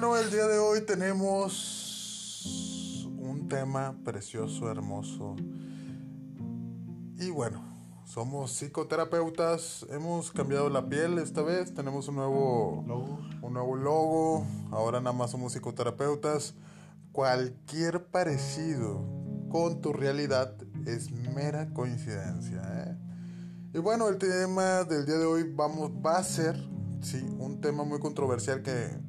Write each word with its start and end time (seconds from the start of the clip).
Bueno, 0.00 0.16
el 0.16 0.30
día 0.30 0.46
de 0.46 0.60
hoy 0.60 0.82
tenemos 0.82 1.74
un 3.18 3.48
tema 3.48 3.98
precioso, 4.04 4.70
hermoso. 4.70 5.34
Y 7.16 7.30
bueno, 7.30 7.64
somos 8.04 8.52
psicoterapeutas, 8.52 9.84
hemos 9.90 10.30
cambiado 10.30 10.70
la 10.70 10.88
piel 10.88 11.18
esta 11.18 11.42
vez, 11.42 11.74
tenemos 11.74 12.06
un 12.06 12.14
nuevo 12.14 12.84
Logo. 12.86 13.18
un 13.42 13.52
nuevo 13.52 13.74
logo, 13.74 14.46
ahora 14.70 15.00
nada 15.00 15.16
más 15.16 15.32
somos 15.32 15.52
psicoterapeutas. 15.54 16.54
Cualquier 17.10 18.06
parecido 18.06 19.04
con 19.48 19.80
tu 19.80 19.92
realidad 19.92 20.54
es 20.86 21.10
mera 21.10 21.74
coincidencia. 21.74 22.62
¿eh? 22.86 22.96
Y 23.74 23.78
bueno, 23.78 24.08
el 24.08 24.18
tema 24.18 24.84
del 24.84 25.06
día 25.06 25.16
de 25.16 25.26
hoy 25.26 25.52
vamos, 25.52 25.90
va 25.90 26.18
a 26.18 26.22
ser 26.22 26.54
sí, 27.00 27.26
un 27.40 27.60
tema 27.60 27.82
muy 27.82 27.98
controversial 27.98 28.62
que, 28.62 29.07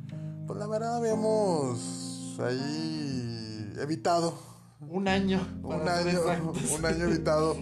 pues 0.49 0.57
la 0.57 0.65
verdad, 0.65 0.95
habíamos 0.95 2.39
ahí 2.39 3.71
evitado. 3.77 4.33
Un 4.79 5.07
año. 5.07 5.47
Un 5.61 5.87
año, 5.87 6.21
un 6.75 6.85
año 6.87 7.05
evitado. 7.05 7.55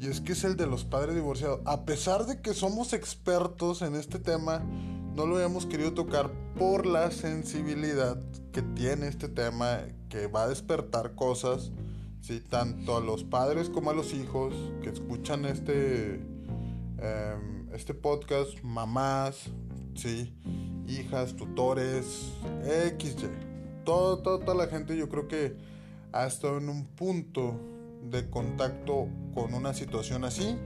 Y 0.00 0.06
es 0.06 0.22
que 0.22 0.32
es 0.32 0.42
el 0.44 0.56
de 0.56 0.66
los 0.66 0.86
padres 0.86 1.14
divorciados. 1.14 1.60
A 1.66 1.84
pesar 1.84 2.24
de 2.24 2.40
que 2.40 2.54
somos 2.54 2.94
expertos 2.94 3.82
en 3.82 3.94
este 3.94 4.18
tema, 4.18 4.60
no 5.14 5.26
lo 5.26 5.34
habíamos 5.36 5.66
querido 5.66 5.92
tocar 5.92 6.30
por 6.58 6.86
la 6.86 7.10
sensibilidad 7.10 8.18
que 8.52 8.62
tiene 8.62 9.08
este 9.08 9.28
tema, 9.28 9.80
que 10.08 10.28
va 10.28 10.44
a 10.44 10.48
despertar 10.48 11.14
cosas, 11.14 11.72
¿sí? 12.22 12.40
tanto 12.40 12.96
a 12.96 13.02
los 13.02 13.22
padres 13.22 13.68
como 13.68 13.90
a 13.90 13.92
los 13.94 14.14
hijos 14.14 14.54
que 14.82 14.88
escuchan 14.88 15.44
este, 15.44 16.14
em, 16.14 17.68
este 17.74 17.92
podcast, 17.92 18.58
mamás, 18.62 19.50
¿sí? 19.94 20.34
Hijas, 20.88 21.36
tutores, 21.36 22.32
XY. 22.98 23.28
Todo, 23.84 24.18
toda, 24.18 24.54
la 24.54 24.66
gente 24.66 24.96
yo 24.96 25.08
creo 25.08 25.28
que 25.28 25.56
ha 26.12 26.26
estado 26.26 26.58
en 26.58 26.68
un 26.68 26.86
punto 26.86 27.58
de 28.02 28.28
contacto 28.28 29.08
con 29.34 29.54
una 29.54 29.74
situación 29.74 30.24
así 30.24 30.58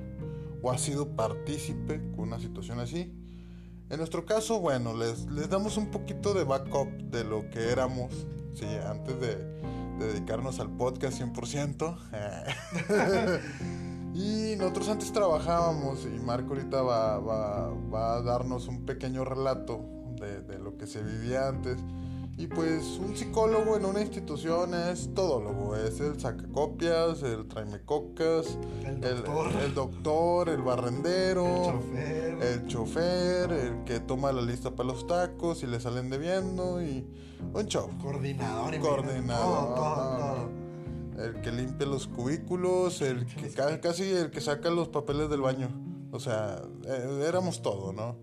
o 0.62 0.70
ha 0.70 0.78
sido 0.78 1.16
partícipe 1.16 2.00
con 2.12 2.28
una 2.28 2.38
situación 2.38 2.80
así. 2.80 3.12
En 3.90 3.98
nuestro 3.98 4.24
caso, 4.24 4.60
bueno, 4.60 4.96
les, 4.96 5.26
les 5.26 5.50
damos 5.50 5.76
un 5.76 5.90
poquito 5.90 6.32
de 6.34 6.44
backup 6.44 6.88
de 7.10 7.24
lo 7.24 7.50
que 7.50 7.70
éramos, 7.70 8.26
sí, 8.54 8.66
antes 8.86 9.20
de, 9.20 9.36
de 9.98 10.06
dedicarnos 10.06 10.60
al 10.60 10.70
podcast 10.70 11.20
100%. 11.20 11.98
y 14.14 14.56
nosotros 14.56 14.88
antes 14.88 15.12
trabajábamos 15.12 16.06
y 16.06 16.18
Marco 16.20 16.54
ahorita 16.54 16.82
va, 16.82 17.18
va, 17.18 17.70
va 17.92 18.16
a 18.16 18.22
darnos 18.22 18.66
un 18.68 18.86
pequeño 18.86 19.24
relato 19.24 20.01
de, 20.22 20.40
de 20.42 20.58
lo 20.58 20.76
que 20.78 20.86
se 20.86 21.02
vivía 21.02 21.48
antes. 21.48 21.76
Y 22.38 22.46
pues 22.46 22.98
un 22.98 23.14
psicólogo 23.14 23.76
en 23.76 23.84
una 23.84 24.00
institución 24.00 24.72
es 24.72 25.12
todólogo, 25.14 25.76
es 25.76 26.00
el 26.00 26.18
sacacopias, 26.18 27.22
el 27.22 27.46
traemecocas, 27.46 28.58
El 28.86 29.04
el, 29.04 29.16
doctor. 29.22 29.52
el 29.62 29.74
doctor, 29.74 30.48
el 30.48 30.62
barrendero, 30.62 31.44
El 31.46 31.62
chofer. 31.72 32.42
el 32.42 32.66
chofer, 32.68 33.52
el 33.52 33.84
que 33.84 34.00
toma 34.00 34.32
la 34.32 34.40
lista 34.40 34.70
para 34.70 34.88
los 34.88 35.06
tacos 35.06 35.62
y 35.62 35.66
le 35.66 35.78
salen 35.78 36.08
debiendo 36.08 36.82
y 36.82 37.06
un 37.52 37.66
show. 37.66 37.90
Coordinador. 38.00 38.78
Coordinador. 38.80 39.74
Todo, 39.74 39.74
todo, 39.74 40.16
todo. 40.16 40.62
El 41.26 41.40
que 41.42 41.52
limpia 41.52 41.86
los 41.86 42.06
cubículos, 42.08 43.02
el 43.02 43.26
que 43.26 43.50
ca- 43.50 43.78
casi 43.82 44.04
el 44.10 44.30
que 44.30 44.40
saca 44.40 44.70
los 44.70 44.88
papeles 44.88 45.28
del 45.28 45.42
baño. 45.42 45.68
O 46.10 46.18
sea, 46.18 46.62
eh, 46.86 47.24
éramos 47.28 47.60
todo, 47.60 47.92
¿no? 47.92 48.16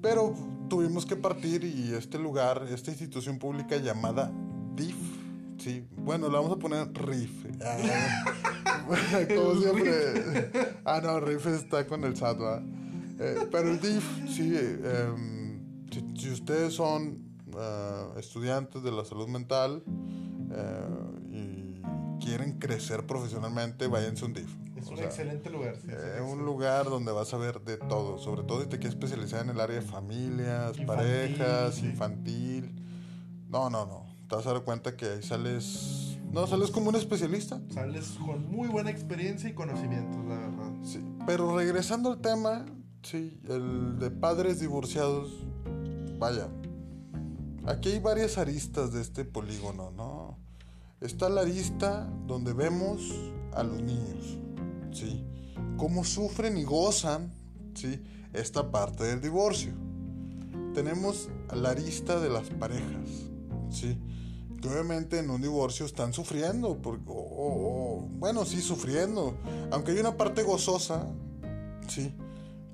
Pero 0.00 0.32
tuvimos 0.70 1.04
que 1.04 1.16
partir 1.16 1.64
y 1.64 1.92
este 1.92 2.18
lugar, 2.18 2.66
esta 2.70 2.90
institución 2.90 3.38
pública 3.38 3.76
llamada 3.76 4.32
DIF, 4.74 4.96
sí, 5.58 5.84
bueno, 5.96 6.28
le 6.28 6.34
vamos 6.34 6.52
a 6.52 6.56
poner 6.56 6.90
RIF. 6.94 7.46
Ah, 7.62 8.24
como 9.36 9.54
siempre. 9.56 10.50
Ah, 10.84 11.00
no, 11.02 11.20
RIF 11.20 11.46
está 11.48 11.86
con 11.86 12.04
el 12.04 12.16
SAT. 12.16 12.38
Eh, 13.18 13.48
pero 13.50 13.68
el 13.68 13.80
DIF, 13.80 14.04
sí, 14.28 14.54
em, 14.56 15.60
si, 15.90 16.04
si 16.16 16.30
ustedes 16.30 16.72
son 16.72 17.18
eh, 17.58 18.04
estudiantes 18.16 18.82
de 18.82 18.92
la 18.92 19.04
salud 19.04 19.28
mental 19.28 19.82
eh, 20.52 21.09
quieren 22.30 22.58
crecer 22.58 23.06
profesionalmente, 23.06 23.86
váyanse 23.88 24.24
a 24.24 24.28
un 24.28 24.34
DIF. 24.34 24.56
Es 24.76 24.86
O 24.86 24.90
un 24.92 24.96
sea, 24.96 25.06
excelente 25.06 25.50
lugar. 25.50 25.74
sí, 25.76 25.88
es 25.88 25.94
eh, 25.94 25.96
excelente. 25.96 26.32
un 26.32 26.44
lugar 26.44 26.84
donde 26.86 27.12
vas 27.12 27.34
a 27.34 27.36
ver 27.36 27.60
de 27.62 27.76
todo, 27.76 28.18
sobre 28.18 28.44
todo 28.44 28.60
si 28.62 28.68
te 28.68 28.78
quieres 28.78 28.94
especializar 28.94 29.42
en 29.44 29.50
el 29.50 29.60
área 29.60 29.76
de 29.76 29.82
familias, 29.82 30.78
Infantil, 30.78 30.86
parejas, 30.86 31.74
sí. 31.74 31.86
infantil. 31.86 32.74
No, 33.48 33.68
no, 33.68 33.84
no. 33.86 34.06
Te 34.28 34.36
vas 34.36 34.46
a 34.46 34.52
dar 34.52 34.62
cuenta 34.62 34.96
que 34.96 35.06
ahí 35.06 35.22
sales. 35.22 36.16
No, 36.32 36.46
sales 36.46 36.70
como 36.70 36.90
un 36.90 36.94
especialista. 36.96 37.60
Sales 37.74 38.16
con 38.24 38.48
muy 38.50 38.68
buena 38.68 38.90
experiencia 38.90 39.50
y 39.50 39.54
conocimientos, 39.54 40.24
la 40.26 40.36
verdad. 40.38 40.72
Sí. 40.84 41.04
Pero 41.26 41.56
regresando 41.56 42.12
al 42.12 42.20
tema, 42.20 42.64
sí, 43.02 43.40
el 43.48 43.98
de 43.98 44.10
padres 44.12 44.60
divorciados. 44.60 45.44
Vaya. 46.18 46.48
Aquí 47.66 47.90
hay 47.90 47.98
varias 47.98 48.38
aristas 48.38 48.92
de 48.92 49.00
este 49.02 49.24
polígono, 49.24 49.90
¿no? 49.90 50.38
Está 51.00 51.28
la 51.30 51.40
arista 51.42 52.10
donde 52.26 52.52
vemos 52.52 53.00
a 53.54 53.62
los 53.62 53.80
niños, 53.82 54.38
¿sí? 54.92 55.24
Cómo 55.78 56.04
sufren 56.04 56.58
y 56.58 56.64
gozan, 56.64 57.32
¿sí? 57.74 58.02
Esta 58.34 58.70
parte 58.70 59.04
del 59.04 59.20
divorcio. 59.20 59.72
Tenemos 60.74 61.28
la 61.54 61.70
arista 61.70 62.20
de 62.20 62.28
las 62.28 62.50
parejas, 62.50 63.08
¿sí? 63.70 63.98
Que 64.60 64.68
obviamente 64.68 65.18
en 65.18 65.30
un 65.30 65.40
divorcio 65.40 65.86
están 65.86 66.12
sufriendo, 66.12 66.76
por- 66.82 67.00
o- 67.06 67.12
o- 67.12 67.96
o- 68.02 68.08
bueno, 68.18 68.44
sí, 68.44 68.60
sufriendo. 68.60 69.38
Aunque 69.70 69.92
hay 69.92 69.98
una 70.00 70.18
parte 70.18 70.42
gozosa, 70.42 71.08
sí, 71.88 72.14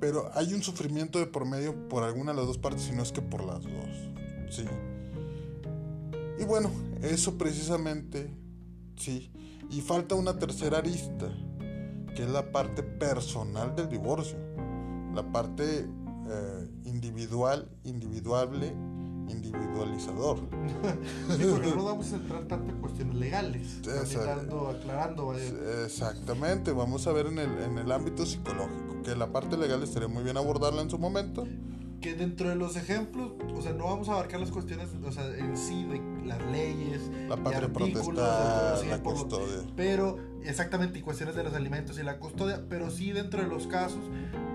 pero 0.01 0.31
hay 0.35 0.53
un 0.53 0.63
sufrimiento 0.65 1.21
de 1.21 1.27
por 1.27 1.47
medio 1.47 1.89
por 1.89 2.03
alguna 2.03 2.33
de 2.33 2.39
las 2.39 2.47
dos 2.49 2.59
partes, 2.59 2.83
si 2.83 2.93
no 2.93 3.05
es 3.05 3.13
que 3.13 3.23
por 3.23 3.45
las 3.45 3.63
dos, 3.63 4.51
sí. 4.51 4.65
Y 6.39 6.45
bueno, 6.45 6.71
eso 7.03 7.37
precisamente, 7.39 8.31
sí. 8.97 9.31
Y 9.71 9.81
falta 9.81 10.15
una 10.15 10.39
tercera 10.39 10.79
arista, 10.79 11.29
que 12.15 12.23
es 12.23 12.31
la 12.31 12.53
parte 12.53 12.83
personal 12.83 13.75
del 13.75 13.89
divorcio. 13.89 14.39
La 15.15 15.33
parte 15.33 15.87
eh, 16.29 16.69
individual, 16.85 17.69
individuable, 17.85 18.75
individualizador. 19.29 20.39
Sí, 21.37 21.43
porque 21.51 21.75
no 21.75 21.85
vamos 21.85 22.13
a 22.13 22.17
entrar 22.17 22.47
tanto 22.47 22.73
en 22.73 22.81
cuestiones 22.81 23.17
legales. 23.17 23.81
Estando 23.87 24.69
aclarando, 24.69 25.27
vaya. 25.27 25.43
Exactamente, 25.85 26.73
vamos 26.73 27.07
a 27.07 27.13
ver 27.13 27.27
en 27.27 27.39
el, 27.39 27.59
en 27.59 27.79
el 27.79 27.91
ámbito 27.91 28.25
psicológico, 28.25 29.03
que 29.03 29.17
la 29.17 29.33
parte 29.33 29.57
legal 29.57 29.83
estaría 29.83 30.09
muy 30.09 30.23
bien 30.23 30.37
abordarla 30.37 30.83
en 30.83 30.91
su 30.91 30.99
momento. 30.99 31.47
que 32.01 32.15
dentro 32.15 32.49
de 32.49 32.57
los 32.57 32.77
ejemplos, 32.77 33.33
o 33.55 33.63
sea, 33.63 33.73
no 33.73 33.85
vamos 33.85 34.09
a 34.09 34.13
abarcar 34.13 34.39
las 34.39 34.53
cuestiones, 34.53 34.89
o 35.05 35.13
sea, 35.13 35.27
en 35.37 35.57
sí 35.57 35.85
de 35.85 36.01
las 36.27 36.43
leyes, 36.51 37.01
La 37.29 37.37
patria 37.37 37.61
sea, 37.61 38.89
la 38.89 38.97
lo- 38.99 39.03
custodia. 39.03 39.63
pero 39.77 40.19
exactamente 40.45 40.99
y 40.99 41.03
cuestiones 41.03 41.35
de 41.37 41.43
los 41.45 41.55
alimentos 41.55 41.99
y 41.99 42.03
la 42.03 42.19
custodia, 42.19 42.65
pero 42.69 42.91
sí 42.91 43.13
dentro 43.13 43.41
de 43.43 43.49
los 43.49 43.67
casos, 43.67 44.01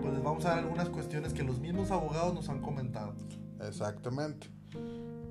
pues 0.01 0.13
les 0.13 0.23
vamos 0.23 0.45
a 0.45 0.49
dar 0.49 0.59
algunas 0.59 0.89
cuestiones 0.89 1.33
que 1.33 1.43
los 1.43 1.59
mismos 1.59 1.91
abogados 1.91 2.33
nos 2.33 2.49
han 2.49 2.61
comentado. 2.61 3.13
Exactamente. 3.67 4.47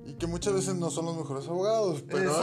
Y 0.03 0.13
que 0.13 0.25
muchas 0.25 0.53
veces 0.55 0.75
no 0.75 0.89
son 0.89 1.05
los 1.05 1.15
mejores 1.15 1.47
abogados, 1.47 2.03
pero 2.09 2.33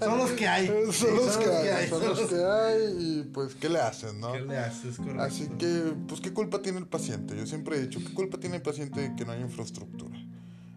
son 0.00 0.18
los 0.18 0.30
que 0.32 0.48
hay. 0.48 0.66
son 0.92 1.14
los 1.16 1.36
que 1.36 1.46
hay, 1.46 1.88
son 1.88 2.04
los- 2.04 2.20
que 2.28 2.44
hay 2.44 2.96
y 2.98 3.22
pues 3.32 3.54
¿qué 3.54 3.68
le 3.68 3.78
hacen, 3.78 4.20
no? 4.20 4.32
¿Qué 4.32 4.40
le 4.40 4.58
haces? 4.58 4.96
Correcto. 4.96 5.22
Así 5.22 5.48
que, 5.58 5.94
pues, 6.08 6.20
¿qué 6.20 6.32
culpa 6.32 6.60
tiene 6.62 6.78
el 6.78 6.88
paciente? 6.88 7.36
Yo 7.36 7.46
siempre 7.46 7.76
he 7.76 7.80
dicho, 7.82 8.00
¿qué 8.04 8.12
culpa 8.12 8.38
tiene 8.38 8.56
el 8.56 8.62
paciente 8.62 9.00
de 9.00 9.14
que 9.14 9.24
no 9.24 9.32
hay 9.32 9.42
infraestructura? 9.42 10.18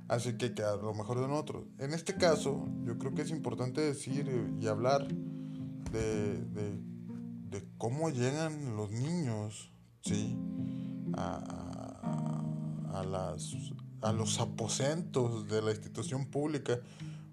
Así 0.09 0.33
que, 0.37 0.55
que 0.55 0.63
a 0.63 0.75
lo 0.75 0.93
mejor 0.95 1.21
de 1.21 1.27
nosotros. 1.27 1.65
En 1.77 1.93
este 1.93 2.15
caso, 2.15 2.67
yo 2.83 2.97
creo 2.97 3.13
que 3.13 3.21
es 3.21 3.29
importante 3.29 3.79
decir 3.79 4.27
y 4.59 4.65
hablar 4.65 5.07
de, 5.91 6.79
cómo 7.77 8.09
llegan 8.09 8.75
los 8.75 8.91
niños, 8.91 9.71
¿sí? 10.01 10.35
A, 11.13 12.43
a, 12.91 13.03
las, 13.03 13.53
a 14.01 14.11
los 14.11 14.39
aposentos 14.39 15.47
de 15.47 15.61
la 15.61 15.71
institución 15.71 16.25
pública. 16.25 16.79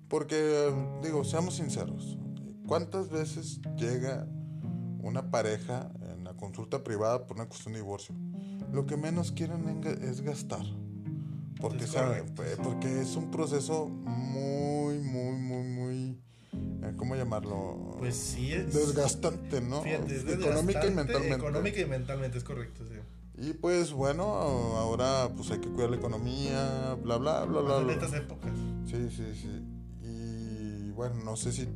Porque, 0.08 0.70
digo, 1.02 1.24
seamos 1.24 1.54
sinceros, 1.54 2.18
¿cuántas 2.66 3.08
veces 3.08 3.60
llega 3.76 4.28
una 5.00 5.30
pareja 5.30 5.90
en 6.12 6.24
la 6.24 6.34
consulta 6.34 6.84
privada 6.84 7.26
por 7.26 7.38
una 7.38 7.48
cuestión 7.48 7.72
de 7.72 7.80
divorcio? 7.80 8.14
Lo 8.70 8.84
que 8.84 8.98
menos 8.98 9.32
quieren 9.32 9.82
es 10.02 10.20
gastar. 10.20 10.66
Porque, 11.60 11.84
Es 11.84 11.90
sabe- 11.90 12.18
eh, 12.20 12.56
porque 12.62 13.00
es 13.00 13.16
un 13.16 13.30
proceso 13.30 13.86
muy, 13.88 14.98
muy, 14.98 15.32
muy, 15.38 15.62
muy, 15.66 16.20
eh, 16.82 16.92
¿cómo 16.96 17.16
llamarlo? 17.16 17.96
Pues 17.98 18.14
sí, 18.16 18.52
es. 18.52 18.74
Desgastante, 18.74 19.60
¿no? 19.60 19.82
Fíjate, 19.82 20.16
es 20.16 20.24
Económica 20.24 20.86
y 20.86 20.90
mentalmente. 20.90 21.34
Económica 21.36 21.80
y 21.80 21.86
mentalmente, 21.86 22.38
es 22.38 22.44
correcto, 22.44 22.84
sí. 22.88 22.96
Y 23.38 23.52
pues 23.54 23.92
bueno, 23.92 24.22
ahora 24.24 25.30
pues 25.36 25.50
hay 25.50 25.58
que 25.58 25.68
cuidar 25.68 25.90
la 25.90 25.96
economía, 25.96 26.94
bla, 27.02 27.16
bla, 27.18 27.44
bla, 27.44 27.60
bla. 27.60 27.80
En 27.82 27.90
estas 27.90 28.12
épocas. 28.14 28.50
Sí, 28.86 29.08
sí, 29.10 29.24
sí. 29.34 29.62
Y 30.02 30.90
bueno, 30.92 31.16
no 31.24 31.36
sé 31.36 31.52
si 31.52 31.68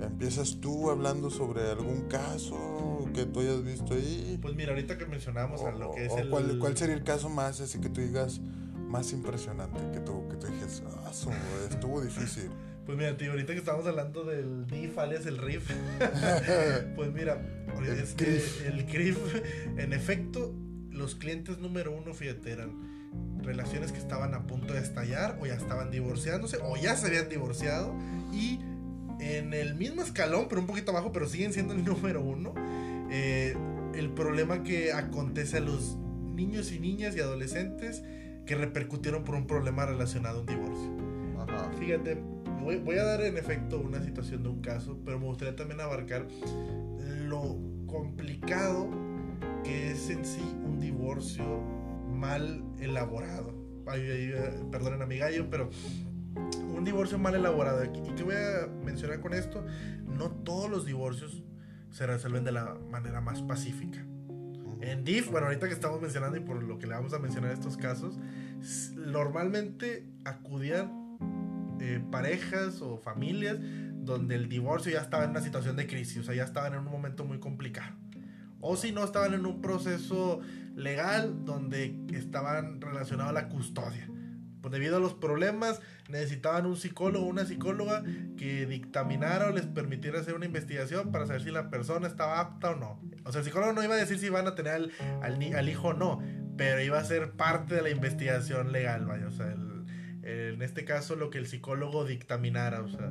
empiezas 0.00 0.58
tú 0.60 0.90
hablando 0.90 1.30
sobre 1.30 1.68
algún 1.70 2.02
caso 2.02 3.08
que 3.14 3.26
tú 3.26 3.40
hayas 3.40 3.64
visto 3.64 3.94
ahí. 3.94 4.38
Pues 4.40 4.54
mira, 4.54 4.70
ahorita 4.70 4.98
que 4.98 5.06
mencionamos 5.06 5.62
a 5.62 5.72
lo 5.72 5.90
que 5.92 6.06
es 6.06 6.12
o 6.12 6.18
el... 6.18 6.30
cuál, 6.30 6.58
cuál 6.60 6.76
sería 6.76 6.94
el 6.94 7.02
caso 7.04 7.28
más 7.28 7.60
así 7.60 7.80
que 7.80 7.88
tú 7.88 8.00
digas 8.00 8.40
más 8.88 9.12
impresionante? 9.12 9.78
Que 9.92 10.00
tú, 10.00 10.28
que 10.28 10.36
tú 10.36 10.46
dijes, 10.46 10.82
ah, 11.04 11.12
su, 11.12 11.30
estuvo 11.70 12.00
difícil. 12.00 12.50
Pues 12.88 12.96
mira, 12.96 13.14
tío, 13.18 13.32
ahorita 13.32 13.52
que 13.52 13.58
estamos 13.58 13.86
hablando 13.86 14.24
del 14.24 14.66
DIF 14.66 14.96
alias 14.96 15.26
el 15.26 15.36
RIF, 15.36 15.68
pues 16.96 17.12
mira, 17.12 17.38
El 17.76 17.84
es 17.86 18.14
que 18.14 18.24
CRIF. 18.24 18.66
el 18.66 18.86
CRIF, 18.86 19.18
en 19.76 19.92
efecto, 19.92 20.54
los 20.90 21.14
clientes 21.14 21.58
número 21.58 21.92
uno, 21.94 22.14
fíjate, 22.14 22.50
eran 22.50 22.88
relaciones 23.42 23.92
que 23.92 23.98
estaban 23.98 24.32
a 24.32 24.46
punto 24.46 24.72
de 24.72 24.80
estallar 24.80 25.36
o 25.38 25.44
ya 25.44 25.52
estaban 25.52 25.90
divorciándose 25.90 26.56
o 26.62 26.78
ya 26.78 26.96
se 26.96 27.08
habían 27.08 27.28
divorciado 27.28 27.94
y 28.32 28.58
en 29.20 29.52
el 29.52 29.74
mismo 29.74 30.00
escalón, 30.00 30.46
pero 30.48 30.62
un 30.62 30.66
poquito 30.66 30.90
abajo, 30.92 31.12
pero 31.12 31.28
siguen 31.28 31.52
siendo 31.52 31.74
el 31.74 31.84
número 31.84 32.22
uno, 32.22 32.54
eh, 33.10 33.54
el 33.94 34.08
problema 34.14 34.62
que 34.62 34.94
acontece 34.94 35.58
a 35.58 35.60
los 35.60 35.98
niños 36.34 36.72
y 36.72 36.80
niñas 36.80 37.14
y 37.16 37.20
adolescentes 37.20 38.02
que 38.48 38.54
repercutieron 38.54 39.24
por 39.24 39.34
un 39.34 39.46
problema 39.46 39.84
relacionado 39.84 40.38
a 40.38 40.40
un 40.40 40.46
divorcio. 40.46 40.90
Ajá. 41.38 41.70
Fíjate, 41.78 42.18
voy, 42.62 42.78
voy 42.78 42.96
a 42.96 43.04
dar 43.04 43.20
en 43.20 43.36
efecto 43.36 43.78
una 43.78 44.02
situación 44.02 44.42
de 44.42 44.48
un 44.48 44.62
caso, 44.62 44.98
pero 45.04 45.20
me 45.20 45.26
gustaría 45.26 45.54
también 45.54 45.82
abarcar 45.82 46.26
lo 47.26 47.58
complicado 47.86 48.88
que 49.62 49.90
es 49.90 50.08
en 50.08 50.24
sí 50.24 50.40
un 50.64 50.80
divorcio 50.80 51.44
mal 52.10 52.64
elaborado. 52.80 53.54
Ay, 53.86 54.00
ay, 54.00 54.34
perdonen 54.72 55.02
a 55.02 55.06
mi 55.06 55.18
gallo, 55.18 55.50
pero 55.50 55.68
un 56.74 56.84
divorcio 56.84 57.18
mal 57.18 57.34
elaborado. 57.34 57.84
¿Y 57.84 58.14
qué 58.14 58.22
voy 58.22 58.34
a 58.34 58.66
mencionar 58.82 59.20
con 59.20 59.34
esto? 59.34 59.62
No 60.06 60.30
todos 60.30 60.70
los 60.70 60.86
divorcios 60.86 61.42
se 61.90 62.06
resuelven 62.06 62.44
de 62.44 62.52
la 62.52 62.76
manera 62.90 63.20
más 63.20 63.42
pacífica. 63.42 64.06
En 64.80 65.04
DIF, 65.04 65.30
bueno, 65.30 65.46
ahorita 65.46 65.66
que 65.66 65.74
estamos 65.74 66.00
mencionando 66.00 66.36
y 66.36 66.40
por 66.40 66.62
lo 66.62 66.78
que 66.78 66.86
le 66.86 66.94
vamos 66.94 67.12
a 67.12 67.18
mencionar 67.18 67.52
estos 67.52 67.76
casos, 67.76 68.18
normalmente 68.94 70.06
acudían 70.24 71.18
eh, 71.80 72.00
parejas 72.10 72.80
o 72.80 72.98
familias 72.98 73.58
donde 73.60 74.36
el 74.36 74.48
divorcio 74.48 74.92
ya 74.92 75.00
estaba 75.00 75.24
en 75.24 75.30
una 75.30 75.40
situación 75.40 75.76
de 75.76 75.86
crisis, 75.86 76.18
o 76.18 76.22
sea, 76.22 76.34
ya 76.34 76.44
estaban 76.44 76.72
en 76.72 76.80
un 76.80 76.90
momento 76.90 77.24
muy 77.24 77.38
complicado. 77.38 77.94
O 78.60 78.76
si 78.76 78.92
no, 78.92 79.04
estaban 79.04 79.34
en 79.34 79.46
un 79.46 79.60
proceso 79.60 80.40
legal 80.74 81.44
donde 81.44 81.96
estaban 82.12 82.80
relacionados 82.80 83.30
a 83.30 83.34
la 83.34 83.48
custodia. 83.48 84.08
Pues 84.60 84.72
debido 84.72 84.96
a 84.96 85.00
los 85.00 85.14
problemas, 85.14 85.80
necesitaban 86.08 86.66
un 86.66 86.76
psicólogo 86.76 87.26
o 87.26 87.28
una 87.28 87.44
psicóloga 87.44 88.02
que 88.36 88.66
dictaminara 88.66 89.48
o 89.48 89.52
les 89.52 89.66
permitiera 89.66 90.20
hacer 90.20 90.34
una 90.34 90.46
investigación 90.46 91.12
para 91.12 91.26
saber 91.26 91.42
si 91.42 91.50
la 91.50 91.70
persona 91.70 92.08
estaba 92.08 92.40
apta 92.40 92.70
o 92.70 92.76
no. 92.76 93.00
O 93.28 93.32
sea, 93.32 93.40
el 93.40 93.44
psicólogo 93.44 93.72
no 93.74 93.84
iba 93.84 93.94
a 93.94 93.98
decir 93.98 94.18
si 94.18 94.26
iban 94.26 94.46
a 94.46 94.54
tener 94.54 94.72
al, 94.72 94.92
al 95.22 95.54
al 95.54 95.68
hijo 95.68 95.88
o 95.88 95.92
no, 95.92 96.20
pero 96.56 96.80
iba 96.82 96.98
a 96.98 97.04
ser 97.04 97.32
parte 97.32 97.74
de 97.74 97.82
la 97.82 97.90
investigación 97.90 98.72
legal, 98.72 99.04
vaya. 99.06 99.26
O 99.28 99.30
sea, 99.30 99.52
el- 99.52 99.84
el- 100.22 100.54
en 100.54 100.62
este 100.62 100.84
caso 100.84 101.14
lo 101.14 101.30
que 101.30 101.38
el 101.38 101.46
psicólogo 101.46 102.04
dictaminara, 102.04 102.80
o 102.80 102.88
sea. 102.88 103.10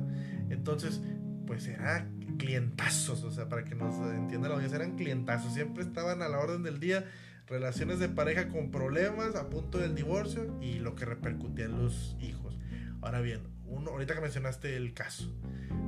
Entonces, 0.50 1.00
pues 1.46 1.66
era 1.68 2.06
clientazos, 2.38 3.22
o 3.24 3.30
sea, 3.30 3.48
para 3.48 3.64
que 3.64 3.74
nos 3.74 3.94
entienda 4.12 4.48
la 4.48 4.54
audiencia, 4.56 4.76
eran 4.76 4.96
clientazos. 4.96 5.54
Siempre 5.54 5.82
estaban 5.82 6.20
a 6.22 6.28
la 6.28 6.38
orden 6.38 6.62
del 6.62 6.78
día 6.80 7.04
relaciones 7.46 7.98
de 7.98 8.08
pareja 8.08 8.48
con 8.48 8.70
problemas, 8.70 9.34
a 9.36 9.48
punto 9.48 9.78
del 9.78 9.94
divorcio 9.94 10.58
y 10.60 10.80
lo 10.80 10.94
que 10.94 11.04
repercutía 11.06 11.64
en 11.64 11.78
los 11.82 12.16
hijos. 12.20 12.58
Ahora 13.00 13.20
bien, 13.20 13.40
uno, 13.64 13.90
ahorita 13.92 14.14
que 14.14 14.20
mencionaste 14.20 14.76
el 14.76 14.92
caso, 14.92 15.32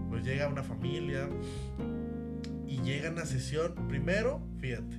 pues 0.09 0.25
llega 0.25 0.49
una 0.49 0.62
familia 0.62 1.29
y 2.70 2.81
llegan 2.82 3.19
a 3.19 3.26
sesión, 3.26 3.75
primero, 3.88 4.40
fíjate, 4.61 4.96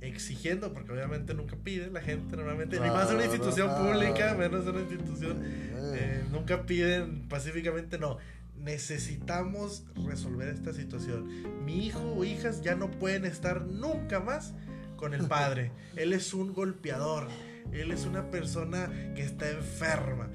exigiendo, 0.00 0.74
porque 0.74 0.90
obviamente 0.90 1.32
nunca 1.32 1.56
pide 1.56 1.90
la 1.90 2.00
gente 2.00 2.36
normalmente, 2.36 2.80
ni 2.80 2.88
más 2.88 3.08
en 3.10 3.16
una 3.16 3.24
institución 3.26 3.70
pública, 3.76 4.34
menos 4.34 4.64
en 4.64 4.70
una 4.70 4.80
institución, 4.80 5.42
eh, 5.44 6.24
nunca 6.32 6.66
piden 6.66 7.28
pacíficamente, 7.28 7.98
no. 7.98 8.18
Necesitamos 8.56 9.84
resolver 10.04 10.48
esta 10.48 10.72
situación. 10.72 11.28
Mi 11.64 11.86
hijo 11.86 12.14
o 12.16 12.24
hijas 12.24 12.60
ya 12.62 12.74
no 12.74 12.90
pueden 12.90 13.24
estar 13.24 13.64
nunca 13.64 14.18
más 14.18 14.52
con 14.96 15.14
el 15.14 15.28
padre. 15.28 15.70
Él 15.96 16.12
es 16.12 16.34
un 16.34 16.52
golpeador. 16.52 17.28
Él 17.72 17.92
es 17.92 18.06
una 18.06 18.32
persona 18.32 18.90
que 19.14 19.22
está 19.22 19.48
enferma. 19.48 20.28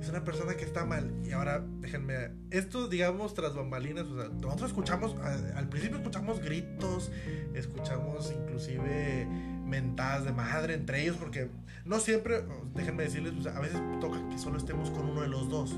Es 0.00 0.08
una 0.08 0.24
persona 0.24 0.54
que 0.54 0.64
está 0.64 0.84
mal. 0.84 1.12
Y 1.24 1.32
ahora, 1.32 1.64
déjenme. 1.80 2.30
Esto, 2.50 2.88
digamos, 2.88 3.34
tras 3.34 3.54
bambalinas. 3.54 4.04
O 4.06 4.20
sea, 4.20 4.28
nosotros 4.28 4.70
escuchamos. 4.70 5.16
Al 5.54 5.68
principio 5.68 5.98
escuchamos 5.98 6.40
gritos. 6.40 7.10
Escuchamos 7.54 8.32
inclusive 8.32 9.26
mentadas 9.64 10.24
de 10.24 10.32
madre 10.32 10.74
entre 10.74 11.02
ellos. 11.02 11.16
Porque 11.16 11.48
no 11.84 11.98
siempre, 12.00 12.44
déjenme 12.74 13.04
decirles, 13.04 13.34
o 13.38 13.42
sea, 13.42 13.56
a 13.56 13.60
veces 13.60 13.80
toca 14.00 14.28
que 14.28 14.38
solo 14.38 14.58
estemos 14.58 14.90
con 14.90 15.08
uno 15.08 15.22
de 15.22 15.28
los 15.28 15.48
dos. 15.48 15.74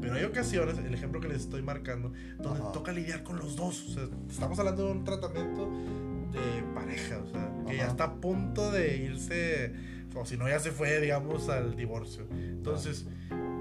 Pero 0.00 0.14
hay 0.14 0.24
ocasiones, 0.24 0.78
el 0.78 0.94
ejemplo 0.94 1.20
que 1.20 1.28
les 1.28 1.42
estoy 1.42 1.62
marcando, 1.62 2.12
donde 2.38 2.60
Ajá. 2.60 2.72
toca 2.72 2.92
lidiar 2.92 3.22
con 3.22 3.38
los 3.38 3.56
dos. 3.56 3.88
O 3.88 3.92
sea, 3.94 4.04
estamos 4.30 4.58
hablando 4.58 4.86
de 4.86 4.92
un 4.92 5.04
tratamiento 5.04 5.70
de 6.32 6.62
pareja, 6.74 7.18
o 7.18 7.26
sea, 7.30 7.50
que 7.66 7.76
ya 7.76 7.86
está 7.86 8.04
a 8.04 8.14
punto 8.14 8.70
de 8.70 8.96
irse, 8.98 9.72
o 10.16 10.24
si 10.26 10.36
no 10.36 10.48
ya 10.48 10.58
se 10.58 10.70
fue, 10.70 11.00
digamos, 11.00 11.48
al 11.48 11.76
divorcio. 11.76 12.26
Entonces, 12.32 13.06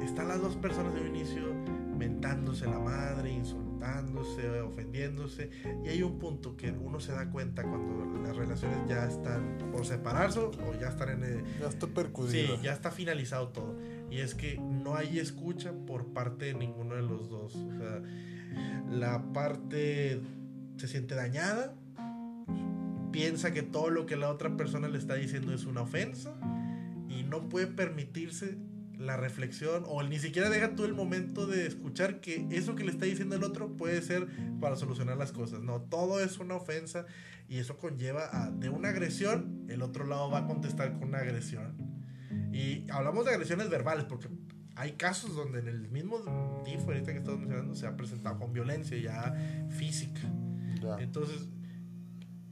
están 0.01 0.27
las 0.27 0.41
dos 0.41 0.55
personas 0.55 0.93
de 0.93 1.01
un 1.01 1.07
inicio 1.07 1.53
mentándose 1.97 2.65
la 2.65 2.79
madre, 2.79 3.31
insultándose, 3.31 4.61
ofendiéndose, 4.61 5.49
y 5.83 5.89
hay 5.89 6.03
un 6.03 6.17
punto 6.19 6.57
que 6.57 6.71
uno 6.71 6.99
se 6.99 7.11
da 7.13 7.29
cuenta 7.29 7.63
cuando 7.63 8.19
las 8.21 8.35
relaciones 8.35 8.77
ya 8.87 9.05
están 9.07 9.57
por 9.71 9.85
separarse 9.85 10.39
o 10.39 10.51
ya 10.79 10.89
están 10.89 11.09
en 11.09 11.23
el, 11.23 11.43
ya 11.59 11.67
está 11.69 11.85
Sí, 11.87 11.91
percudido. 11.93 12.61
ya 12.61 12.73
está 12.73 12.91
finalizado 12.91 13.49
todo. 13.49 13.75
Y 14.09 14.19
es 14.19 14.35
que 14.35 14.57
no 14.59 14.95
hay 14.95 15.19
escucha 15.19 15.71
por 15.87 16.07
parte 16.07 16.45
de 16.45 16.53
ninguno 16.53 16.95
de 16.95 17.01
los 17.01 17.29
dos. 17.29 17.55
O 17.55 17.77
sea, 17.77 18.01
la 18.89 19.31
parte 19.33 20.21
se 20.77 20.87
siente 20.87 21.15
dañada, 21.15 21.75
piensa 23.15 23.53
que 23.53 23.63
todo 23.63 23.89
lo 23.91 24.05
que 24.05 24.17
la 24.17 24.29
otra 24.29 24.57
persona 24.57 24.89
le 24.89 24.97
está 24.97 25.15
diciendo 25.15 25.53
es 25.53 25.63
una 25.63 25.83
ofensa 25.83 26.35
y 27.07 27.23
no 27.23 27.47
puede 27.47 27.65
permitirse 27.65 28.57
la 28.97 29.15
reflexión 29.15 29.83
o 29.87 30.03
ni 30.03 30.19
siquiera 30.19 30.49
deja 30.49 30.75
tú 30.75 30.83
el 30.83 30.93
momento 30.93 31.47
de 31.47 31.65
escuchar 31.65 32.19
que 32.19 32.45
eso 32.51 32.75
que 32.75 32.83
le 32.83 32.91
está 32.91 33.05
diciendo 33.05 33.37
el 33.37 33.45
otro 33.45 33.77
puede 33.77 34.01
ser 34.01 34.27
para 34.59 34.75
solucionar 34.75 35.15
las 35.15 35.31
cosas. 35.31 35.61
No, 35.61 35.79
todo 35.83 36.19
es 36.19 36.39
una 36.39 36.55
ofensa 36.55 37.05
y 37.47 37.59
eso 37.59 37.77
conlleva 37.77 38.27
a 38.33 38.51
de 38.51 38.67
una 38.67 38.89
agresión, 38.89 39.65
el 39.69 39.81
otro 39.81 40.05
lado 40.05 40.29
va 40.29 40.39
a 40.39 40.45
contestar 40.45 40.91
con 40.99 41.07
una 41.07 41.19
agresión. 41.19 41.73
Y 42.51 42.85
hablamos 42.91 43.23
de 43.23 43.31
agresiones 43.31 43.69
verbales 43.69 44.03
porque 44.03 44.27
hay 44.75 44.91
casos 44.93 45.37
donde 45.37 45.59
en 45.59 45.69
el 45.69 45.87
mismo 45.87 46.61
DIF 46.65 46.81
ahorita 46.81 47.13
que 47.13 47.19
estamos 47.19 47.39
mencionando 47.39 47.75
se 47.75 47.87
ha 47.87 47.95
presentado 47.95 48.39
con 48.39 48.51
violencia 48.51 48.97
ya 48.97 49.33
física. 49.69 50.19
Ya. 50.81 50.97
Entonces, 50.99 51.47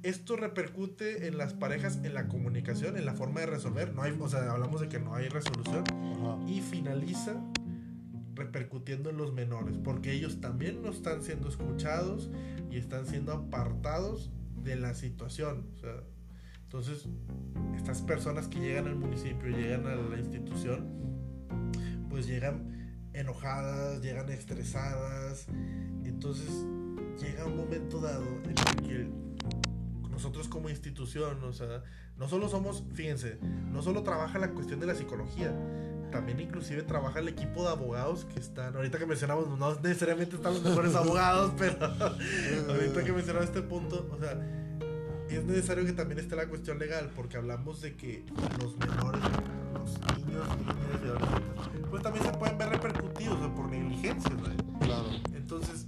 esto 0.04 0.36
repercute 0.36 1.28
en 1.28 1.38
las 1.38 1.54
parejas, 1.54 2.00
en 2.04 2.14
la 2.14 2.28
comunicación, 2.28 2.98
en 2.98 3.06
la 3.06 3.14
forma 3.14 3.40
de 3.40 3.48
resolver. 3.48 3.94
No 3.94 4.04
hay, 4.04 4.16
o 4.20 4.30
sea, 4.30 4.52
hablamos 4.52 4.82
de 4.82 4.90
que 4.90 5.00
no 5.00 5.16
hay 5.16 5.30
resolución 5.30 5.84
Ajá. 5.88 6.38
y 6.48 6.62
finaliza 6.62 7.42
repercutiendo 8.36 9.10
en 9.10 9.18
los 9.18 9.34
menores, 9.34 9.78
porque 9.78 10.12
ellos 10.12 10.42
también 10.42 10.82
no 10.82 10.90
están 10.90 11.22
siendo 11.22 11.48
escuchados 11.48 12.30
y 12.70 12.78
están 12.78 13.06
siendo 13.06 13.32
apartados 13.32 14.32
de 14.64 14.76
la 14.76 14.94
situación. 14.94 15.68
O 15.76 15.78
sea, 15.78 16.04
entonces, 16.64 17.08
estas 17.78 18.02
personas 18.02 18.48
que 18.48 18.60
llegan 18.60 18.88
al 18.88 18.96
municipio, 18.96 19.48
llegan 19.50 19.86
a 19.86 19.96
la 19.96 20.18
institución, 20.18 20.90
pues 22.10 22.28
llegan 22.28 23.08
enojadas, 23.14 24.02
llegan 24.02 24.30
estresadas. 24.30 25.46
Entonces, 26.04 26.50
llega 27.22 27.46
un 27.46 27.58
momento 27.58 28.02
dado 28.02 28.26
en 28.44 28.50
el 28.50 28.88
que 28.88 29.23
nosotros 30.14 30.48
como 30.48 30.70
institución, 30.70 31.44
o 31.44 31.52
sea, 31.52 31.84
no 32.18 32.30
solo 32.30 32.48
somos, 32.48 32.84
fíjense, 32.94 33.40
no 33.72 33.82
solo 33.82 34.04
trabaja 34.04 34.38
la 34.38 34.52
cuestión 34.52 34.80
de 34.80 34.86
la 34.86 34.96
psicología, 34.96 35.52
también 36.12 36.40
inclusive 36.40 36.84
trabaja 36.84 37.20
el 37.20 37.28
equipo 37.28 37.64
de 37.64 37.70
abogados 37.70 38.26
que 38.26 38.40
están, 38.40 38.76
ahorita 38.76 39.00
que 39.00 39.08
mencionamos, 39.08 39.48
no 39.58 39.74
necesariamente 39.82 40.36
están 40.36 40.54
los 40.54 40.64
mejores 40.64 40.94
abogados, 40.96 41.54
pero 41.58 41.78
ahorita 42.70 43.04
que 43.04 43.12
mencionaba 43.12 43.44
este 43.44 43.64
punto, 43.64 44.08
o 44.12 44.20
sea, 44.20 44.40
es 45.30 45.44
necesario 45.46 45.84
que 45.84 45.94
también 45.94 46.20
esté 46.20 46.36
la 46.36 46.48
cuestión 46.48 46.78
legal, 46.78 47.10
porque 47.16 47.38
hablamos 47.38 47.82
de 47.82 47.96
que 47.96 48.24
los 48.62 48.78
menores, 48.78 49.24
los 49.74 50.18
niños, 50.18 50.48
niñas 50.60 51.00
y 51.04 51.08
adolescentes, 51.08 51.82
pues 51.90 52.04
también 52.04 52.26
se 52.26 52.32
pueden 52.34 52.58
ver 52.60 52.70
repercutidos 52.70 53.52
por 53.56 53.68
negligencias, 53.68 54.36
¿no? 54.36 54.80
Claro. 54.80 55.10
Entonces, 55.34 55.88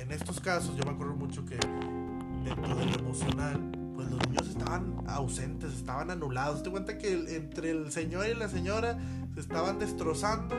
en 0.00 0.12
estos 0.12 0.38
casos, 0.38 0.76
yo 0.76 0.84
me 0.84 0.90
acuerdo 0.90 1.14
mucho 1.14 1.44
que 1.44 1.58
dentro 2.54 2.74
de 2.74 2.86
lo 2.86 2.98
emocional, 2.98 3.70
pues 3.94 4.10
los 4.10 4.28
niños 4.28 4.48
estaban 4.48 5.04
ausentes, 5.06 5.72
estaban 5.72 6.10
anulados. 6.10 6.62
Te 6.62 6.70
cuenta 6.70 6.98
que 6.98 7.36
entre 7.36 7.70
el 7.70 7.92
señor 7.92 8.26
y 8.26 8.34
la 8.34 8.48
señora 8.48 8.98
se 9.34 9.40
estaban 9.40 9.78
destrozando, 9.78 10.56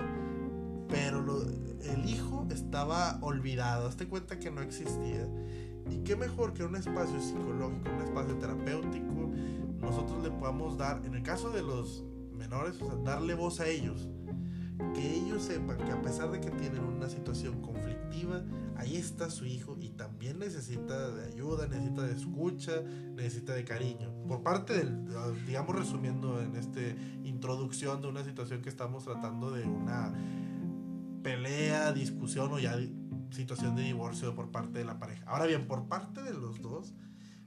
pero 0.88 1.43
el 1.83 2.10
hijo 2.10 2.48
estaba 2.50 3.17
olvidado. 3.21 3.89
Te 3.89 4.07
cuenta 4.07 4.39
que 4.39 4.51
no 4.51 4.62
existía. 4.62 5.27
Y 5.89 5.98
qué 6.03 6.15
mejor 6.15 6.53
que 6.53 6.63
un 6.63 6.75
espacio 6.75 7.19
psicológico, 7.19 7.89
un 7.95 8.03
espacio 8.03 8.36
terapéutico, 8.38 9.31
nosotros 9.79 10.24
le 10.24 10.31
podamos 10.31 10.77
dar, 10.77 11.01
en 11.05 11.15
el 11.15 11.24
caso 11.24 11.50
de 11.50 11.63
los 11.63 12.05
menores, 12.33 12.81
o 12.81 12.86
sea, 12.86 12.95
darle 13.03 13.33
voz 13.33 13.60
a 13.60 13.67
ellos. 13.67 14.07
Que 14.93 15.15
ellos 15.15 15.43
sepan 15.43 15.77
que 15.77 15.91
a 15.91 16.01
pesar 16.01 16.31
de 16.31 16.39
que 16.39 16.50
tienen 16.51 16.83
una 16.83 17.10
situación 17.10 17.62
conflictiva, 17.62 17.90
ahí 18.75 18.96
está 18.96 19.30
su 19.30 19.46
hijo 19.46 19.77
y 19.80 19.89
también 19.89 20.39
necesita 20.39 21.12
de 21.12 21.27
ayuda, 21.27 21.68
necesita 21.68 22.03
de 22.03 22.13
escucha, 22.13 22.82
necesita 23.15 23.53
de 23.53 23.63
cariño. 23.63 24.12
Por 24.27 24.44
parte 24.44 24.74
del, 24.74 25.06
digamos 25.46 25.75
resumiendo 25.75 26.41
en 26.41 26.56
esta 26.56 26.82
introducción 27.24 28.01
de 28.01 28.08
una 28.08 28.24
situación 28.24 28.62
que 28.62 28.70
estamos 28.70 29.03
tratando 29.03 29.51
de 29.51 29.65
una 29.65 30.13
pelea, 31.24 31.94
discusión 31.94 32.51
o 32.51 32.60
ya 32.60 32.77
situación 33.32 33.75
de 33.75 33.84
divorcio 33.84 34.36
por 34.36 34.51
parte 34.51 34.80
de 34.80 34.86
la 34.86 35.00
pareja. 35.00 35.24
Ahora 35.27 35.46
bien, 35.46 35.68
por 35.68 35.88
parte 35.88 36.22
de 36.22 36.34
los 36.34 36.62
dos, 36.62 36.94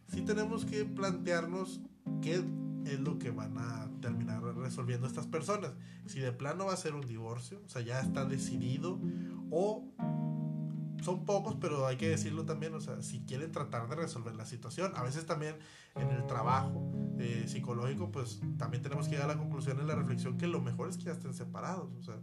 sí 0.09 0.23
tenemos 0.23 0.64
que 0.64 0.85
plantearnos 0.85 1.80
qué 2.23 2.44
es 2.87 3.00
lo 3.00 3.18
que 3.18 3.30
van 3.30 3.59
a 3.59 3.90
terminar 4.00 4.42
resolviendo 4.42 5.06
estas 5.06 5.26
personas. 5.26 5.73
Si 6.06 6.21
de 6.21 6.33
plano 6.33 6.66
va 6.66 6.75
a 6.75 6.76
ser 6.76 6.94
un 6.94 7.06
divorcio, 7.06 7.61
o 7.64 7.68
sea, 7.68 7.83
ya 7.83 8.00
está 8.00 8.25
decidido, 8.25 9.00
o 9.50 9.85
son 11.04 11.25
pocos, 11.25 11.56
pero 11.61 11.87
hay 11.87 11.96
que 11.96 12.08
decirlo 12.08 12.44
también, 12.44 12.75
o 12.75 12.80
sea, 12.80 13.02
si 13.02 13.20
quieren 13.20 13.52
tratar 13.52 13.88
de 13.88 13.94
resolver 13.94 14.34
la 14.34 14.46
situación, 14.46 14.92
a 14.96 15.02
veces 15.02 15.26
también 15.26 15.56
en 15.94 16.11
el 16.11 16.26
trabajo 16.26 16.90
eh, 17.18 17.44
psicológico, 17.46 18.11
pues 18.11 18.40
también 18.58 18.82
tenemos 18.82 19.06
que 19.06 19.12
llegar 19.12 19.30
a 19.30 19.34
la 19.34 19.38
conclusión 19.38 19.78
en 19.78 19.87
la 19.87 19.94
reflexión 19.94 20.38
que 20.38 20.46
lo 20.46 20.61
mejor 20.61 20.88
es 20.88 20.96
que 20.96 21.04
ya 21.04 21.12
estén 21.12 21.34
separados, 21.34 21.92
o 21.99 22.02
sea, 22.02 22.16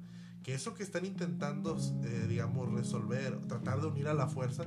que 0.44 0.56
eso 0.56 0.74
que 0.74 0.82
están 0.82 1.06
intentando, 1.06 1.78
eh, 2.04 2.26
digamos, 2.28 2.72
resolver, 2.72 3.40
tratar 3.48 3.80
de 3.80 3.88
unir 3.88 4.08
a 4.08 4.14
la 4.14 4.28
fuerza, 4.28 4.64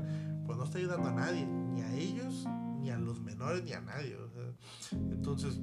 pues 0.46 0.56
no 0.56 0.64
está 0.64 0.78
ayudando 0.78 1.08
a 1.08 1.12
nadie, 1.12 1.44
ni 1.46 1.82
a 1.82 1.92
ellos, 1.94 2.46
ni 2.80 2.90
a 2.90 2.98
los 2.98 3.20
menores, 3.20 3.64
ni 3.64 3.72
a 3.72 3.80
nadie, 3.80 4.16
o 4.16 4.30
sea, 4.30 4.98
entonces 5.10 5.58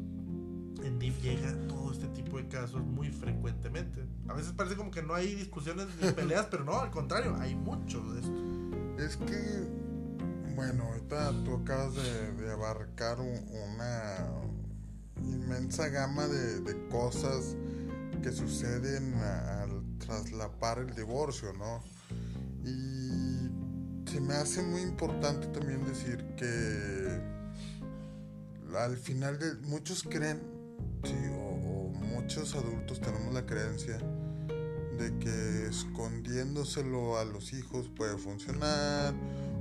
en 0.83 0.99
DIF 0.99 1.21
llega 1.21 1.53
todo 1.67 1.91
este 1.91 2.07
tipo 2.07 2.37
de 2.37 2.47
casos 2.47 2.81
muy 2.81 3.09
frecuentemente. 3.09 4.05
A 4.27 4.33
veces 4.33 4.53
parece 4.53 4.75
como 4.75 4.91
que 4.91 5.01
no 5.01 5.13
hay 5.13 5.35
discusiones 5.35 5.87
ni 6.01 6.11
peleas, 6.13 6.47
pero 6.49 6.63
no, 6.63 6.79
al 6.79 6.91
contrario, 6.91 7.35
hay 7.39 7.55
mucho 7.55 8.01
de 8.13 8.19
esto. 8.19 9.03
Es 9.03 9.17
que, 9.17 9.67
bueno, 10.55 10.83
ahorita 10.83 11.31
tú 11.43 11.55
acabas 11.55 11.93
de, 11.95 12.51
abarcar 12.51 13.19
una 13.19 14.27
inmensa 15.23 15.87
gama 15.89 16.27
de, 16.27 16.87
cosas 16.89 17.55
que 18.21 18.31
suceden 18.31 19.13
al 19.15 19.83
traslapar 19.99 20.79
el 20.79 20.93
divorcio, 20.95 21.53
¿no? 21.53 21.81
Y 22.63 23.49
se 24.09 24.19
me 24.19 24.33
hace 24.33 24.61
muy 24.61 24.81
importante 24.81 25.47
también 25.47 25.83
decir 25.85 26.23
que 26.35 27.21
al 28.77 28.97
final 28.97 29.39
de 29.39 29.55
muchos 29.67 30.03
creen 30.03 30.50
Sí, 31.03 31.15
o, 31.37 31.89
muchos 31.93 32.55
adultos 32.55 32.99
tenemos 33.01 33.33
la 33.33 33.45
creencia 33.45 33.97
de 34.97 35.17
que 35.19 35.67
escondiéndoselo 35.67 37.17
a 37.17 37.25
los 37.25 37.53
hijos 37.53 37.89
puede 37.95 38.17
funcionar 38.17 39.13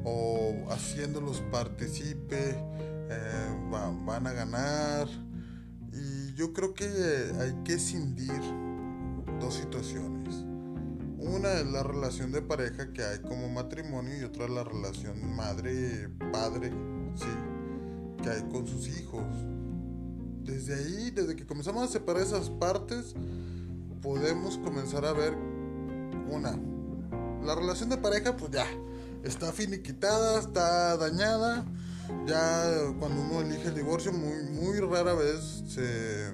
o 0.05 0.67
haciéndolos 0.71 1.41
participe 1.51 2.57
eh, 3.11 3.71
van 3.71 4.27
a 4.27 4.33
ganar. 4.33 5.09
Y 5.93 6.35
yo 6.35 6.53
creo 6.53 6.75
que 6.75 6.85
hay 7.41 7.55
que 7.65 7.79
cindir 7.79 8.41
dos 9.41 9.55
situaciones. 9.55 10.35
Una 11.19 11.53
es 11.55 11.67
la 11.67 11.83
relación 11.83 12.33
de 12.33 12.43
pareja 12.43 12.93
que 12.93 13.03
hay 13.03 13.19
como 13.21 13.49
matrimonio 13.49 14.19
y 14.19 14.25
otra 14.25 14.45
es 14.45 14.51
la 14.51 14.65
relación 14.65 15.37
madre-padre 15.37 16.71
sí, 17.15 18.23
que 18.23 18.31
hay 18.31 18.43
con 18.49 18.67
sus 18.67 18.89
hijos 18.89 19.25
desde 20.45 20.75
ahí, 20.75 21.11
desde 21.11 21.37
que 21.37 21.47
comenzamos 21.47 21.89
a 21.89 21.93
separar 21.93 22.23
esas 22.23 22.51
partes, 22.51 23.15
podemos 24.03 24.59
comenzar 24.59 25.05
a 25.05 25.13
ver 25.13 25.35
una. 26.29 26.59
La 27.45 27.55
relación 27.55 27.89
de 27.89 27.97
pareja, 27.97 28.37
pues 28.37 28.51
ya, 28.51 28.67
está 29.25 29.53
finiquitada, 29.53 30.41
está 30.41 30.97
dañada. 30.97 31.65
Ya 32.27 32.93
cuando 32.99 33.23
uno 33.23 33.41
elige 33.41 33.69
el 33.69 33.75
divorcio, 33.75 34.13
muy, 34.13 34.43
muy 34.51 34.79
rara 34.81 35.15
vez 35.15 35.63
se, 35.69 36.33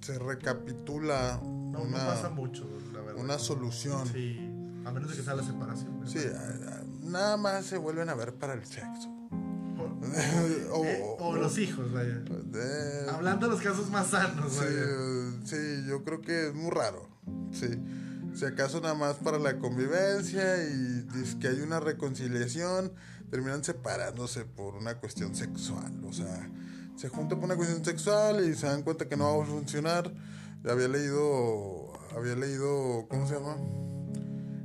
se 0.00 0.18
recapitula 0.18 1.38
una, 1.42 2.06
pasa 2.06 2.30
mucho, 2.30 2.66
una 3.16 3.38
solución. 3.38 4.06
Sí, 4.08 4.38
a 4.84 4.90
menos 4.90 5.10
de 5.10 5.16
que 5.16 5.22
sea 5.22 5.34
la 5.34 5.44
separación. 5.44 6.02
Sí, 6.06 6.20
nada 7.02 7.36
más 7.36 7.66
se 7.66 7.76
vuelven 7.76 8.08
a 8.08 8.14
ver 8.14 8.34
para 8.34 8.54
el 8.54 8.64
sexo. 8.64 9.17
Eh, 10.14 10.66
o, 11.18 11.36
los 11.36 11.58
hijos, 11.58 11.92
vaya. 11.92 12.22
Hablando 13.12 13.46
de 13.46 13.52
los 13.52 13.62
casos 13.62 13.90
más 13.90 14.08
sanos, 14.08 14.52
sí, 15.44 15.56
yo 15.86 16.04
creo 16.04 16.20
que 16.20 16.48
es 16.48 16.54
muy 16.54 16.70
raro. 16.70 17.08
Sí. 17.52 17.68
Si 18.34 18.44
acaso 18.44 18.80
nada 18.80 18.94
más 18.94 19.16
para 19.16 19.38
la 19.38 19.58
convivencia 19.58 20.62
y 20.62 21.02
dice 21.12 21.38
que 21.40 21.48
hay 21.48 21.60
una 21.60 21.80
reconciliación, 21.80 22.92
terminan 23.30 23.64
separándose 23.64 24.44
por 24.44 24.74
una 24.74 24.96
cuestión 24.98 25.34
sexual. 25.34 25.92
O 26.04 26.12
sea, 26.12 26.48
se 26.96 27.08
juntan 27.08 27.38
por 27.38 27.46
una 27.46 27.56
cuestión 27.56 27.84
sexual 27.84 28.48
y 28.48 28.54
se 28.54 28.66
dan 28.66 28.82
cuenta 28.82 29.08
que 29.08 29.16
no 29.16 29.38
va 29.38 29.44
a 29.44 29.46
funcionar. 29.46 30.12
Había 30.68 30.88
leído, 30.88 31.92
había 32.16 32.36
leído, 32.36 33.06
¿cómo 33.08 33.26
se 33.26 33.34
llama? 33.34 33.56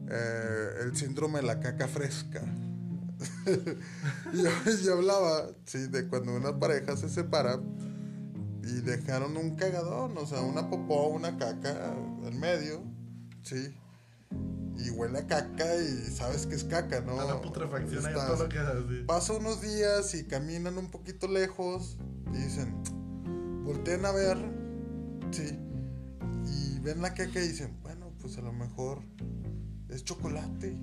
Eh, 0.09 0.69
el 0.83 0.95
síndrome 0.95 1.39
de 1.39 1.47
la 1.47 1.59
caca 1.59 1.87
fresca. 1.87 2.41
y 4.33 4.83
yo, 4.83 4.93
hablaba, 4.93 5.49
sí, 5.65 5.87
de 5.87 6.07
cuando 6.07 6.35
una 6.35 6.59
pareja 6.59 6.97
se 6.97 7.09
separa 7.09 7.59
y 8.63 8.81
dejaron 8.81 9.37
un 9.37 9.55
cagadón, 9.55 10.17
o 10.17 10.25
sea, 10.25 10.41
una 10.41 10.69
popó, 10.69 11.07
una 11.07 11.37
caca 11.37 11.95
en 12.23 12.39
medio, 12.39 12.83
sí. 13.41 13.75
Y 14.77 14.89
huele 14.89 15.19
a 15.19 15.27
caca 15.27 15.75
y 15.75 16.11
sabes 16.11 16.45
que 16.47 16.55
es 16.55 16.63
caca, 16.63 17.01
¿no? 17.01 17.19
A 17.19 17.25
la 17.25 17.41
putrefacción 17.41 18.05
ahí 18.05 18.13
todo 18.13 18.43
lo 18.43 18.49
que 18.49 18.59
así. 18.59 19.03
Pasa 19.05 19.33
unos 19.33 19.61
días 19.61 20.15
y 20.15 20.25
caminan 20.25 20.77
un 20.77 20.89
poquito 20.89 21.27
lejos 21.27 21.97
y 22.33 22.37
dicen, 22.37 22.73
volteen 23.63 24.05
a 24.05 24.11
ver, 24.11 24.37
sí. 25.31 25.59
Y 26.47 26.79
ven 26.79 27.01
la 27.01 27.13
caca 27.13 27.39
y 27.39 27.49
dicen, 27.49 27.77
bueno, 27.83 28.11
pues 28.19 28.37
a 28.37 28.41
lo 28.41 28.51
mejor 28.51 29.03
es 29.89 30.03
chocolate 30.03 30.75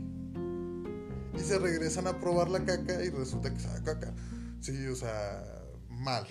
y 1.37 1.41
se 1.41 1.59
regresan 1.59 2.07
a 2.07 2.19
probar 2.19 2.49
la 2.49 2.65
caca 2.65 3.03
y 3.05 3.11
resulta 3.11 3.53
que 3.53 3.61
sabe 3.61 3.83
caca. 3.83 4.13
Sí, 4.61 4.87
o 4.87 4.97
sea, 4.97 5.45
mal. 5.89 6.27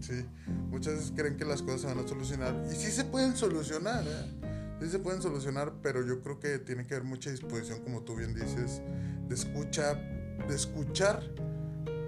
Sí. 0.00 0.24
Muchas 0.70 0.94
veces 0.94 1.12
creen 1.14 1.36
que 1.36 1.44
las 1.44 1.62
cosas 1.62 1.82
se 1.82 1.86
van 1.88 1.98
a 1.98 2.08
solucionar 2.08 2.64
y 2.70 2.74
sí 2.74 2.90
se 2.90 3.04
pueden 3.04 3.36
solucionar, 3.36 4.04
¿eh? 4.06 4.48
Sí 4.80 4.88
se 4.90 5.00
pueden 5.00 5.20
solucionar, 5.20 5.72
pero 5.82 6.06
yo 6.06 6.20
creo 6.20 6.38
que 6.38 6.58
tiene 6.60 6.86
que 6.86 6.94
haber 6.94 7.06
mucha 7.06 7.30
disposición, 7.30 7.80
como 7.82 8.02
tú 8.02 8.14
bien 8.14 8.32
dices, 8.32 8.80
de 9.28 9.34
escucha, 9.34 9.94
de 9.94 10.54
escuchar 10.54 11.20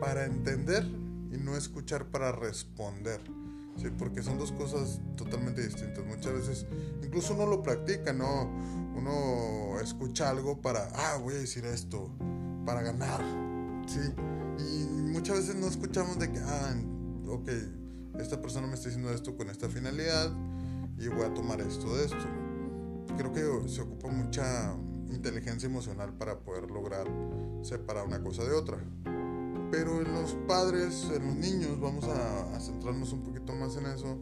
para 0.01 0.25
entender 0.25 0.85
y 0.85 1.37
no 1.37 1.57
escuchar 1.57 2.07
para 2.07 2.31
responder. 2.31 3.21
Sí, 3.77 3.89
porque 3.99 4.23
son 4.23 4.39
dos 4.39 4.53
cosas 4.53 5.01
totalmente 5.17 5.67
distintas. 5.67 6.05
Muchas 6.05 6.33
veces, 6.33 6.67
incluso 7.03 7.35
uno 7.35 7.47
lo 7.47 7.63
practica, 7.63 8.13
¿no? 8.13 8.45
Uno 8.95 9.81
escucha 9.81 10.31
algo 10.31 10.61
para, 10.61 10.89
ah, 10.95 11.19
voy 11.21 11.35
a 11.35 11.39
decir 11.39 11.65
esto, 11.65 12.11
para 12.71 12.83
ganar, 12.83 13.21
¿sí? 13.85 13.99
Y 14.61 14.87
muchas 15.11 15.39
veces 15.39 15.57
no 15.57 15.67
escuchamos 15.67 16.21
de 16.21 16.31
que, 16.31 16.39
ah, 16.39 16.77
ok, 17.27 17.49
esta 18.21 18.41
persona 18.41 18.69
me 18.69 18.75
está 18.75 18.91
diciendo 18.91 19.13
esto 19.13 19.37
con 19.37 19.51
esta 19.51 19.69
finalidad 19.69 20.31
y 20.97 21.09
voy 21.09 21.23
a 21.23 21.35
tomar 21.35 21.61
esto 21.61 21.97
de 21.97 22.05
esto. 22.05 22.25
Creo 23.17 23.33
que 23.33 23.69
se 23.69 23.81
ocupa 23.81 24.07
mucha 24.07 24.73
inteligencia 25.11 25.69
emocional 25.69 26.13
para 26.17 26.39
poder 26.39 26.71
lograr 26.71 27.09
separar 27.63 28.07
una 28.07 28.23
cosa 28.23 28.45
de 28.45 28.53
otra. 28.53 28.79
Pero 29.73 30.01
en 30.01 30.13
los 30.13 30.35
padres, 30.47 31.11
en 31.13 31.27
los 31.27 31.35
niños, 31.35 31.81
vamos 31.81 32.05
a, 32.05 32.55
a 32.55 32.61
centrarnos 32.61 33.13
un 33.13 33.23
poquito 33.23 33.53
más 33.53 33.77
en 33.79 33.87
eso. 33.87 34.17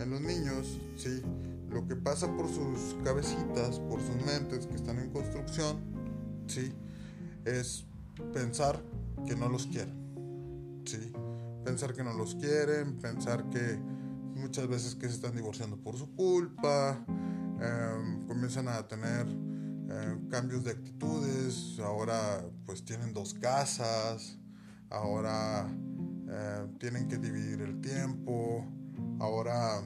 En 0.00 0.10
los 0.10 0.20
niños, 0.20 0.80
sí, 0.96 1.22
lo 1.70 1.86
que 1.86 1.94
pasa 1.94 2.26
por 2.36 2.48
sus 2.48 2.96
cabecitas, 3.04 3.78
por 3.88 4.00
sus 4.00 4.16
mentes 4.26 4.66
que 4.66 4.74
están 4.74 4.98
en 4.98 5.10
construcción, 5.10 5.76
sí, 6.48 6.74
es 7.44 7.86
pensar 8.32 8.82
que 9.26 9.36
no 9.36 9.48
los 9.48 9.66
quieren. 9.66 10.82
Sí, 10.84 11.12
pensar 11.64 11.94
que 11.94 12.04
no 12.04 12.12
los 12.12 12.34
quieren, 12.34 12.98
pensar 12.98 13.48
que 13.50 13.78
muchas 14.34 14.68
veces 14.68 14.94
que 14.94 15.08
se 15.08 15.14
están 15.14 15.34
divorciando 15.34 15.76
por 15.76 15.96
su 15.96 16.14
culpa, 16.14 17.04
em, 17.60 18.26
comienzan 18.26 18.68
a 18.68 18.86
tener 18.86 19.26
em, 19.26 20.28
cambios 20.28 20.64
de 20.64 20.72
actitudes, 20.72 21.78
ahora 21.78 22.42
pues 22.64 22.84
tienen 22.84 23.12
dos 23.12 23.34
casas, 23.34 24.38
ahora 24.90 25.66
eh, 26.28 26.66
tienen 26.78 27.06
que 27.06 27.18
dividir 27.18 27.60
el 27.60 27.80
tiempo, 27.80 28.66
ahora 29.20 29.82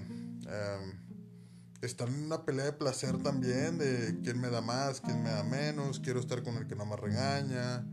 están 1.81 2.09
en 2.09 2.25
una 2.25 2.45
pelea 2.45 2.67
de 2.67 2.73
placer 2.73 3.19
también, 3.19 3.79
de 3.79 4.19
quién 4.23 4.41
me 4.41 4.51
da 4.51 4.61
más, 4.61 5.01
quién 5.01 5.23
me 5.23 5.31
da 5.31 5.45
menos, 5.45 6.01
quiero 6.01 6.21
estar 6.21 6.43
con 6.43 6.57
el 6.57 6.67
que 6.67 6.75
no 6.75 6.87
me 6.87 6.97
regaña. 6.97 7.87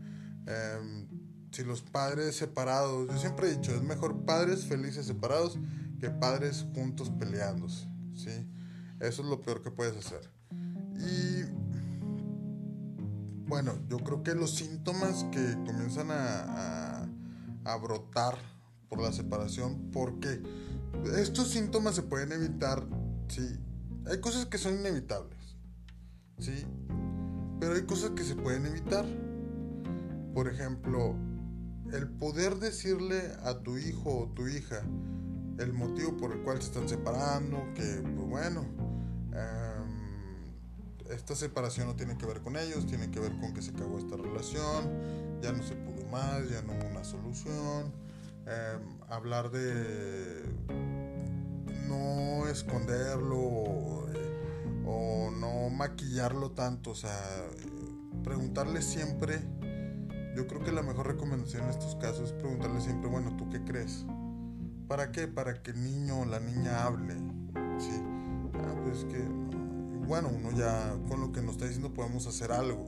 Eh, 0.46 1.06
si 1.52 1.64
los 1.64 1.82
padres 1.82 2.36
separados, 2.36 3.08
yo 3.08 3.18
siempre 3.18 3.48
he 3.48 3.56
dicho, 3.56 3.74
es 3.74 3.82
mejor 3.82 4.24
padres 4.24 4.64
felices 4.64 5.06
separados 5.06 5.58
que 6.00 6.10
padres 6.10 6.66
juntos 6.74 7.10
peleándose, 7.10 7.88
¿sí? 8.14 8.46
Eso 9.00 9.22
es 9.22 9.28
lo 9.28 9.40
peor 9.40 9.62
que 9.62 9.70
puedes 9.70 9.96
hacer. 9.96 10.30
Y 10.98 11.44
bueno, 13.48 13.78
yo 13.88 13.98
creo 13.98 14.22
que 14.22 14.34
los 14.34 14.54
síntomas 14.54 15.24
que 15.32 15.54
comienzan 15.64 16.10
a, 16.10 17.08
a 17.64 17.76
brotar 17.76 18.36
por 18.88 19.00
la 19.00 19.12
separación, 19.12 19.90
porque 19.92 20.42
estos 21.16 21.48
síntomas 21.48 21.94
se 21.94 22.02
pueden 22.02 22.32
evitar, 22.32 22.86
¿sí? 23.28 23.58
Hay 24.08 24.20
cosas 24.20 24.46
que 24.46 24.58
son 24.58 24.74
inevitables, 24.74 25.56
¿sí? 26.38 26.64
Pero 27.58 27.74
hay 27.74 27.82
cosas 27.82 28.10
que 28.10 28.22
se 28.22 28.36
pueden 28.36 28.66
evitar. 28.66 29.04
Por 30.32 30.48
ejemplo, 30.48 31.16
el 31.92 32.08
poder 32.08 32.56
decirle 32.56 33.32
a 33.42 33.58
tu 33.62 33.78
hijo 33.78 34.18
o 34.18 34.28
tu 34.28 34.46
hija 34.46 34.82
el 35.58 35.72
motivo 35.72 36.16
por 36.16 36.32
el 36.32 36.42
cual 36.42 36.60
se 36.60 36.68
están 36.68 36.88
separando, 36.88 37.58
que 37.74 38.02
pues 38.02 38.28
bueno, 38.28 38.60
um, 38.60 39.86
esta 41.10 41.34
separación 41.34 41.88
no 41.88 41.96
tiene 41.96 42.16
que 42.18 42.26
ver 42.26 42.42
con 42.42 42.56
ellos, 42.56 42.86
tiene 42.86 43.10
que 43.10 43.20
ver 43.20 43.32
con 43.40 43.54
que 43.54 43.62
se 43.62 43.70
acabó 43.70 43.98
esta 43.98 44.16
relación, 44.16 44.90
ya 45.42 45.52
no 45.52 45.62
se 45.62 45.74
pudo 45.74 46.06
más, 46.08 46.48
ya 46.50 46.62
no 46.62 46.74
hubo 46.74 46.90
una 46.90 47.04
solución. 47.04 47.92
Um, 48.46 49.02
hablar 49.08 49.50
de 49.50 50.44
no 51.88 52.48
esconderlo 52.48 53.38
o, 53.38 54.06
o, 54.86 55.30
no 55.30 55.70
maquillarlo 55.70 56.52
tanto, 56.52 56.90
o 56.90 56.94
sea, 56.94 57.18
preguntarle 58.24 58.82
siempre, 58.82 59.40
yo 60.36 60.46
creo 60.46 60.62
que 60.62 60.72
la 60.72 60.82
mejor 60.82 61.06
recomendación 61.06 61.64
en 61.64 61.70
estos 61.70 61.96
casos 61.96 62.30
es 62.30 62.32
preguntarle 62.32 62.80
siempre, 62.80 63.08
bueno, 63.08 63.36
¿tú 63.36 63.48
qué 63.50 63.62
crees? 63.64 64.04
¿Para 64.88 65.10
qué? 65.10 65.26
Para 65.26 65.62
que 65.62 65.72
el 65.72 65.82
niño 65.82 66.20
o 66.20 66.24
la 66.24 66.38
niña 66.40 66.84
hable, 66.84 67.14
¿sí? 67.78 68.00
Ah, 68.54 68.74
pues 68.84 69.04
que, 69.04 69.18
bueno, 70.06 70.30
uno 70.34 70.52
ya 70.52 70.96
con 71.08 71.20
lo 71.20 71.32
que 71.32 71.42
nos 71.42 71.52
está 71.52 71.66
diciendo 71.66 71.92
podemos 71.92 72.26
hacer 72.26 72.52
algo, 72.52 72.84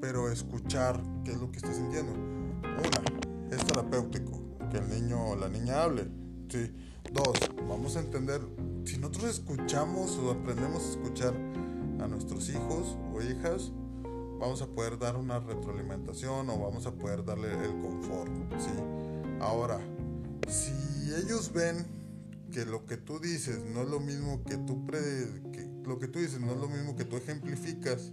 pero 0.00 0.30
escuchar 0.30 1.02
qué 1.24 1.32
es 1.32 1.38
lo 1.38 1.50
que 1.50 1.58
está 1.58 1.72
sintiendo. 1.72 2.12
Una, 2.12 3.56
es 3.56 3.64
terapéutico, 3.66 4.40
que 4.70 4.78
el 4.78 4.88
niño 4.88 5.30
o 5.30 5.36
la 5.36 5.48
niña 5.48 5.82
hable, 5.82 6.08
¿sí? 6.48 6.72
Dos, 7.10 7.38
vamos 7.68 7.96
a 7.96 8.00
entender, 8.00 8.40
si 8.84 8.98
nosotros 8.98 9.30
escuchamos 9.30 10.16
o 10.18 10.30
aprendemos 10.30 10.84
a 10.84 10.90
escuchar 10.90 11.34
a 12.00 12.06
nuestros 12.06 12.48
hijos 12.50 12.96
o 13.14 13.22
hijas, 13.22 13.72
vamos 14.38 14.62
a 14.62 14.66
poder 14.66 14.98
dar 14.98 15.16
una 15.16 15.38
retroalimentación 15.38 16.48
o 16.50 16.58
vamos 16.58 16.86
a 16.86 16.92
poder 16.92 17.24
darle 17.24 17.52
el 17.52 17.80
confort, 17.80 18.30
¿sí? 18.58 18.70
Ahora, 19.40 19.80
si 20.48 20.72
ellos 21.14 21.52
ven 21.52 21.86
que 22.50 22.64
lo 22.64 22.84
que 22.86 22.96
tú 22.96 23.18
dices 23.18 23.62
no 23.74 23.82
es 23.82 23.88
lo 23.88 24.00
mismo 24.00 24.42
que 24.44 24.56
tú 24.58 24.84
pre 24.84 25.00
que 25.52 25.70
lo 25.84 25.98
que 25.98 26.06
tú 26.06 26.18
dices 26.18 26.40
no 26.40 26.52
es 26.52 26.58
lo 26.58 26.68
mismo 26.68 26.94
que 26.96 27.04
tú 27.04 27.16
ejemplificas, 27.16 28.12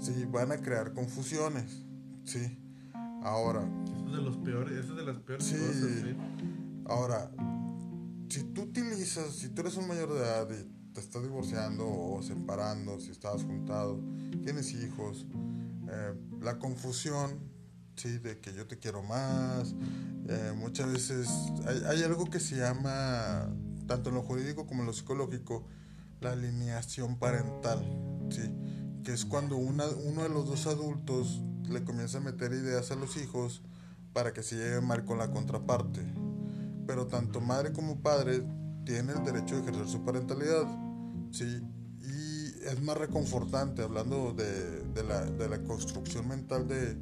sí, 0.00 0.24
van 0.30 0.52
a 0.52 0.58
crear 0.58 0.92
confusiones, 0.92 1.84
sí. 2.24 2.58
Ahora, 3.22 3.68
eso 3.84 4.06
es 4.06 4.12
de 4.12 4.22
los 4.22 4.36
peores, 4.38 4.72
eso 4.72 4.92
es 4.92 4.96
de 4.96 5.04
las 5.04 5.18
peores 5.18 5.44
sí, 5.44 5.56
cosas, 5.56 5.90
¿sí? 6.02 6.16
Ahora, 6.86 7.30
si 8.30 8.44
tú 8.44 8.62
utilizas, 8.62 9.34
si 9.34 9.48
tú 9.48 9.62
eres 9.62 9.76
un 9.76 9.88
mayor 9.88 10.14
de 10.14 10.20
edad 10.20 10.48
y 10.50 10.92
te 10.92 11.00
estás 11.00 11.22
divorciando 11.22 11.86
o 11.86 12.22
separando, 12.22 12.98
si 13.00 13.10
estabas 13.10 13.42
juntado, 13.42 14.00
tienes 14.42 14.72
hijos, 14.72 15.26
eh, 15.88 16.14
la 16.40 16.58
confusión, 16.58 17.40
sí, 17.96 18.18
de 18.18 18.38
que 18.40 18.54
yo 18.54 18.66
te 18.66 18.78
quiero 18.78 19.02
más, 19.02 19.74
eh, 20.28 20.52
muchas 20.56 20.92
veces 20.92 21.28
hay, 21.66 21.82
hay, 21.86 22.02
algo 22.04 22.30
que 22.30 22.38
se 22.38 22.56
llama, 22.56 23.48
tanto 23.86 24.10
en 24.10 24.14
lo 24.14 24.22
jurídico 24.22 24.66
como 24.66 24.82
en 24.82 24.86
lo 24.86 24.92
psicológico, 24.92 25.66
la 26.20 26.32
alineación 26.32 27.18
parental, 27.18 27.84
¿sí? 28.30 28.42
que 29.02 29.12
es 29.12 29.24
cuando 29.24 29.56
una, 29.56 29.86
uno 29.88 30.22
de 30.22 30.28
los 30.28 30.46
dos 30.46 30.66
adultos 30.66 31.42
le 31.68 31.82
comienza 31.82 32.18
a 32.18 32.20
meter 32.20 32.52
ideas 32.52 32.92
a 32.92 32.94
los 32.94 33.16
hijos 33.16 33.62
para 34.12 34.32
que 34.32 34.42
se 34.42 34.56
lleve 34.56 34.80
mal 34.80 35.04
con 35.04 35.18
la 35.18 35.32
contraparte. 35.32 36.19
Pero 36.90 37.06
tanto 37.06 37.40
madre 37.40 37.72
como 37.72 38.00
padre 38.00 38.42
tienen 38.84 39.18
el 39.18 39.24
derecho 39.24 39.54
de 39.54 39.60
ejercer 39.60 39.86
su 39.86 40.04
parentalidad. 40.04 40.66
¿sí? 41.30 41.62
Y 42.02 42.66
es 42.66 42.82
más 42.82 42.96
reconfortante 42.96 43.82
hablando 43.82 44.34
de, 44.34 44.82
de, 44.88 45.04
la, 45.04 45.24
de 45.24 45.48
la 45.48 45.62
construcción 45.62 46.26
mental 46.26 46.66
de, 46.66 46.96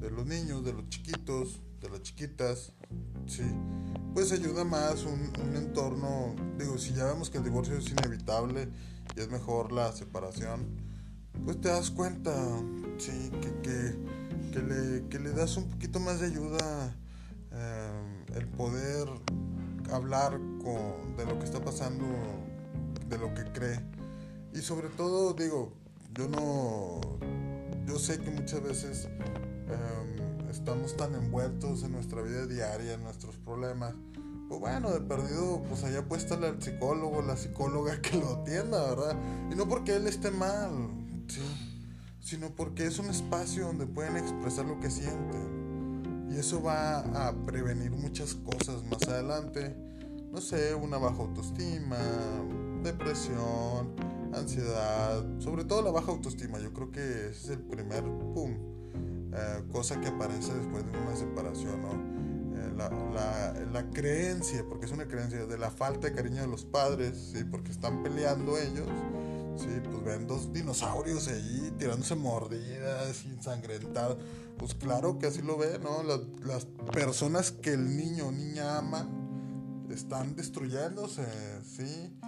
de 0.00 0.10
los 0.10 0.24
niños, 0.24 0.64
de 0.64 0.72
los 0.72 0.88
chiquitos, 0.88 1.60
de 1.82 1.90
las 1.90 2.02
chiquitas, 2.02 2.72
sí, 3.26 3.44
pues 4.14 4.32
ayuda 4.32 4.64
más 4.64 5.04
un, 5.04 5.30
entorno, 5.54 6.34
digo, 6.58 6.78
si 6.78 6.94
ya 6.94 7.04
vemos 7.04 7.28
que 7.28 7.36
el 7.36 7.44
divorcio 7.44 7.76
es 7.76 7.90
inevitable 7.90 8.70
y 9.14 9.20
es 9.20 9.30
mejor 9.30 9.72
la 9.72 9.92
separación, 9.92 10.66
pues 11.44 11.60
te 11.60 11.68
das 11.68 11.90
cuenta, 11.90 12.32
sí, 12.96 13.30
que, 13.42 13.52
que, 14.52 14.62
le, 14.62 15.06
que 15.10 15.18
le, 15.18 15.32
das 15.32 15.58
un 15.58 15.68
poquito 15.68 16.00
más 16.00 16.20
de 16.20 16.28
ayuda, 16.28 16.96
eh, 17.58 18.24
el 18.36 18.46
poder 18.48 19.08
hablar 19.92 20.32
con, 20.62 21.16
de 21.16 21.26
lo 21.26 21.38
que 21.38 21.44
está 21.44 21.60
pasando, 21.60 22.04
de 23.08 23.18
lo 23.18 23.34
que 23.34 23.44
cree, 23.52 23.80
y 24.54 24.58
sobre 24.58 24.88
todo, 24.88 25.34
digo, 25.34 25.72
yo 26.14 26.28
no, 26.28 27.00
yo 27.86 27.98
sé 27.98 28.18
que 28.20 28.30
muchas 28.30 28.62
veces... 28.62 29.08
Eh, 29.68 30.18
estamos 30.50 30.96
tan 30.96 31.14
envueltos 31.14 31.82
en 31.82 31.92
nuestra 31.92 32.22
vida 32.22 32.46
diaria, 32.46 32.94
en 32.94 33.02
nuestros 33.02 33.36
problemas, 33.36 33.94
pues 34.48 34.60
bueno, 34.60 34.90
de 34.90 35.00
perdido, 35.00 35.62
pues 35.68 35.84
allá 35.84 36.04
estar 36.16 36.42
el 36.42 36.60
psicólogo, 36.60 37.22
la 37.22 37.36
psicóloga 37.36 38.00
que 38.00 38.16
lo 38.16 38.40
atienda, 38.40 38.82
¿verdad? 38.94 39.16
Y 39.50 39.54
no 39.54 39.68
porque 39.68 39.96
él 39.96 40.06
esté 40.06 40.30
mal, 40.30 40.70
sino 42.20 42.50
porque 42.50 42.86
es 42.86 42.98
un 42.98 43.10
espacio 43.10 43.66
donde 43.66 43.86
pueden 43.86 44.16
expresar 44.16 44.64
lo 44.64 44.80
que 44.80 44.90
sienten. 44.90 45.57
Y 46.30 46.36
eso 46.36 46.62
va 46.62 46.98
a 46.98 47.32
prevenir 47.44 47.90
muchas 47.90 48.34
cosas 48.34 48.84
más 48.84 49.02
adelante. 49.08 49.74
No 50.30 50.40
sé, 50.40 50.74
una 50.74 50.98
baja 50.98 51.22
autoestima, 51.22 51.98
depresión, 52.82 53.94
ansiedad, 54.34 55.24
sobre 55.38 55.64
todo 55.64 55.82
la 55.82 55.90
baja 55.90 56.12
autoestima. 56.12 56.58
Yo 56.58 56.72
creo 56.72 56.90
que 56.90 57.00
ese 57.00 57.30
es 57.30 57.48
el 57.50 57.60
primer 57.60 58.04
pum 58.34 58.78
eh, 59.32 59.62
cosa 59.70 60.00
que 60.00 60.08
aparece 60.08 60.54
después 60.54 60.84
de 60.90 60.98
una 60.98 61.14
separación, 61.14 61.82
¿no? 61.82 61.92
Eh, 62.58 62.72
la, 62.76 62.88
la, 62.88 63.52
la, 63.72 63.90
creencia, 63.90 64.64
porque 64.66 64.86
es 64.86 64.92
una 64.92 65.06
creencia 65.06 65.46
de 65.46 65.58
la 65.58 65.70
falta 65.70 66.08
de 66.08 66.14
cariño 66.14 66.40
de 66.40 66.46
los 66.46 66.64
padres, 66.64 67.32
¿sí? 67.32 67.44
Porque 67.44 67.70
están 67.70 68.02
peleando 68.02 68.56
ellos, 68.56 68.88
¿sí? 69.58 69.68
Pues 69.84 70.04
ven 70.04 70.26
dos 70.26 70.52
dinosaurios 70.52 71.28
ahí 71.28 71.72
tirándose 71.78 72.14
mordidas, 72.14 73.24
ensangrentados. 73.24 74.18
Pues 74.56 74.74
claro 74.74 75.18
que 75.18 75.26
así 75.26 75.42
lo 75.42 75.56
ve, 75.56 75.78
¿no? 75.78 76.02
Las, 76.02 76.20
las 76.44 76.64
personas 76.92 77.52
que 77.52 77.74
el 77.74 77.96
niño 77.96 78.28
o 78.28 78.32
niña 78.32 78.78
ama 78.78 79.08
están 79.90 80.36
destruyéndose, 80.36 81.26
¿sí? 81.64 82.18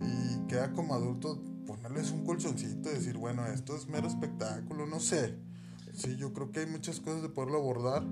Y 0.00 0.46
queda 0.48 0.72
como 0.72 0.94
adulto 0.94 1.40
ponerles 1.66 2.10
un 2.10 2.24
colchoncito 2.24 2.90
y 2.90 2.94
decir, 2.94 3.16
bueno, 3.16 3.46
esto 3.46 3.76
es 3.76 3.88
mero 3.88 4.06
espectáculo, 4.08 4.86
no 4.86 5.00
sé. 5.00 5.36
Sí, 5.92 6.16
yo 6.16 6.32
creo 6.32 6.50
que 6.52 6.60
hay 6.60 6.66
muchas 6.66 7.00
cosas 7.00 7.22
de 7.22 7.28
poderlo 7.28 7.58
abordar 7.58 8.04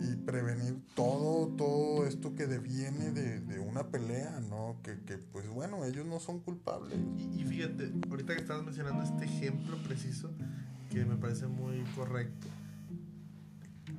y 0.00 0.16
prevenir 0.16 0.82
todo, 0.94 1.48
todo 1.56 2.06
esto 2.06 2.34
que 2.34 2.46
deviene 2.46 3.10
de, 3.12 3.40
de 3.40 3.58
una 3.60 3.88
pelea, 3.88 4.40
¿no? 4.48 4.76
Que, 4.82 5.00
que, 5.00 5.18
pues 5.18 5.48
bueno, 5.48 5.84
ellos 5.84 6.06
no 6.06 6.20
son 6.20 6.40
culpables. 6.40 6.98
Y, 7.16 7.42
y, 7.42 7.44
fíjate, 7.44 7.92
ahorita 8.10 8.34
que 8.34 8.40
estabas 8.40 8.64
mencionando 8.64 9.02
este 9.02 9.24
ejemplo 9.24 9.76
preciso, 9.84 10.30
que 10.90 11.04
me 11.04 11.16
parece 11.16 11.46
muy 11.46 11.82
correcto, 11.96 12.48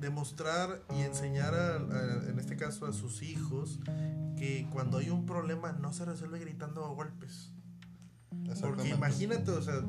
demostrar 0.00 0.82
y 0.94 1.02
enseñar, 1.02 1.54
a, 1.54 1.76
a, 1.76 2.28
en 2.28 2.38
este 2.38 2.56
caso, 2.56 2.86
a 2.86 2.92
sus 2.92 3.22
hijos, 3.22 3.80
que 4.36 4.68
cuando 4.72 4.98
hay 4.98 5.10
un 5.10 5.26
problema 5.26 5.72
no 5.72 5.92
se 5.92 6.04
resuelve 6.04 6.38
gritando 6.38 6.84
a 6.84 6.88
golpes. 6.88 7.52
Porque 8.60 8.88
imagínate, 8.90 9.50
o 9.50 9.62
sea, 9.62 9.82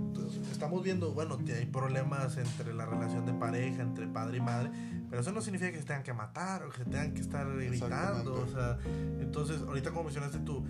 estamos 0.52 0.84
viendo, 0.84 1.14
bueno, 1.14 1.38
que 1.44 1.54
hay 1.54 1.66
problemas 1.66 2.38
entre 2.38 2.74
la 2.74 2.86
relación 2.86 3.26
de 3.26 3.34
pareja, 3.34 3.84
entre 3.84 4.08
padre 4.08 4.38
y 4.38 4.42
madre, 4.42 4.72
pero 5.10 5.22
eso 5.22 5.32
no 5.32 5.42
significa 5.42 5.72
que 5.72 5.80
se 5.80 5.86
tengan 5.86 6.04
que 6.04 6.14
matar 6.14 6.64
o 6.64 6.70
que 6.70 6.78
se 6.80 6.86
tengan 6.86 7.14
que 7.14 7.22
estar 7.22 7.48
gritando, 7.56 8.34
o 8.34 8.48
sea, 8.48 8.78
entonces, 9.20 9.62
ahorita 9.62 9.92
como 9.92 10.06
mencionaste 10.06 10.40
tú, 10.40 10.66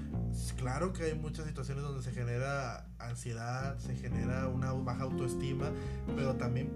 claro 0.58 0.94
que 0.94 1.04
hay 1.04 1.16
muchas 1.16 1.46
situaciones 1.46 1.84
donde 1.84 2.04
se 2.04 2.12
genera 2.12 2.86
ansiedad, 3.00 3.78
se 3.80 3.96
genera 3.96 4.48
una 4.48 4.74
baja 4.74 5.04
autoestima, 5.04 5.72
pero 6.16 6.36
también 6.36 6.70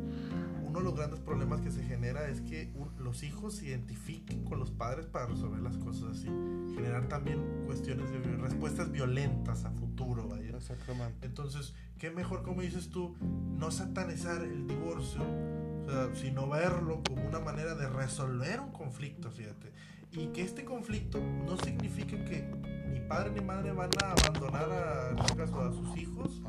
uno 0.72 0.80
de 0.80 0.86
los 0.86 0.96
grandes 0.96 1.20
problemas 1.20 1.60
que 1.60 1.70
se 1.70 1.84
genera 1.84 2.30
es 2.30 2.40
que 2.40 2.74
los 2.98 3.24
hijos 3.24 3.56
se 3.58 3.66
identifiquen 3.66 4.46
con 4.46 4.58
los 4.58 4.72
padres 4.72 5.06
para 5.06 5.26
resolver 5.26 5.62
las 5.62 5.78
cosas 5.78 6.18
así. 6.18 6.28
Generar 6.74 7.10
también 7.10 7.66
cuestiones 7.66 8.10
de 8.10 8.20
respuestas 8.38 8.90
violentas 8.90 9.66
a 9.66 9.72
futuro, 9.72 10.30
vaya. 10.30 10.56
Exactamente. 10.56 11.26
Entonces, 11.26 11.74
qué 11.98 12.10
mejor, 12.10 12.44
como 12.44 12.62
dices 12.62 12.90
tú, 12.90 13.18
no 13.20 13.70
satanizar 13.70 14.44
el 14.44 14.66
divorcio, 14.66 15.22
o 15.22 15.90
sea, 15.92 16.16
sino 16.16 16.48
verlo 16.48 17.04
como 17.06 17.28
una 17.28 17.40
manera 17.40 17.76
de 17.76 17.90
resolver 17.90 18.62
un 18.62 18.72
conflicto, 18.72 19.30
fíjate. 19.30 19.74
Y 20.14 20.28
que 20.28 20.42
este 20.42 20.66
conflicto 20.66 21.20
no 21.46 21.58
signifique 21.58 22.22
que 22.26 22.46
ni 22.92 23.00
padre 23.02 23.32
ni 23.32 23.42
madre 23.42 23.72
van 23.72 23.90
a 24.04 24.12
abandonar 24.12 24.70
a, 24.70 25.12
en 25.12 25.20
este 25.20 25.36
caso, 25.36 25.62
a 25.62 25.72
sus 25.72 25.98
hijos, 25.98 26.42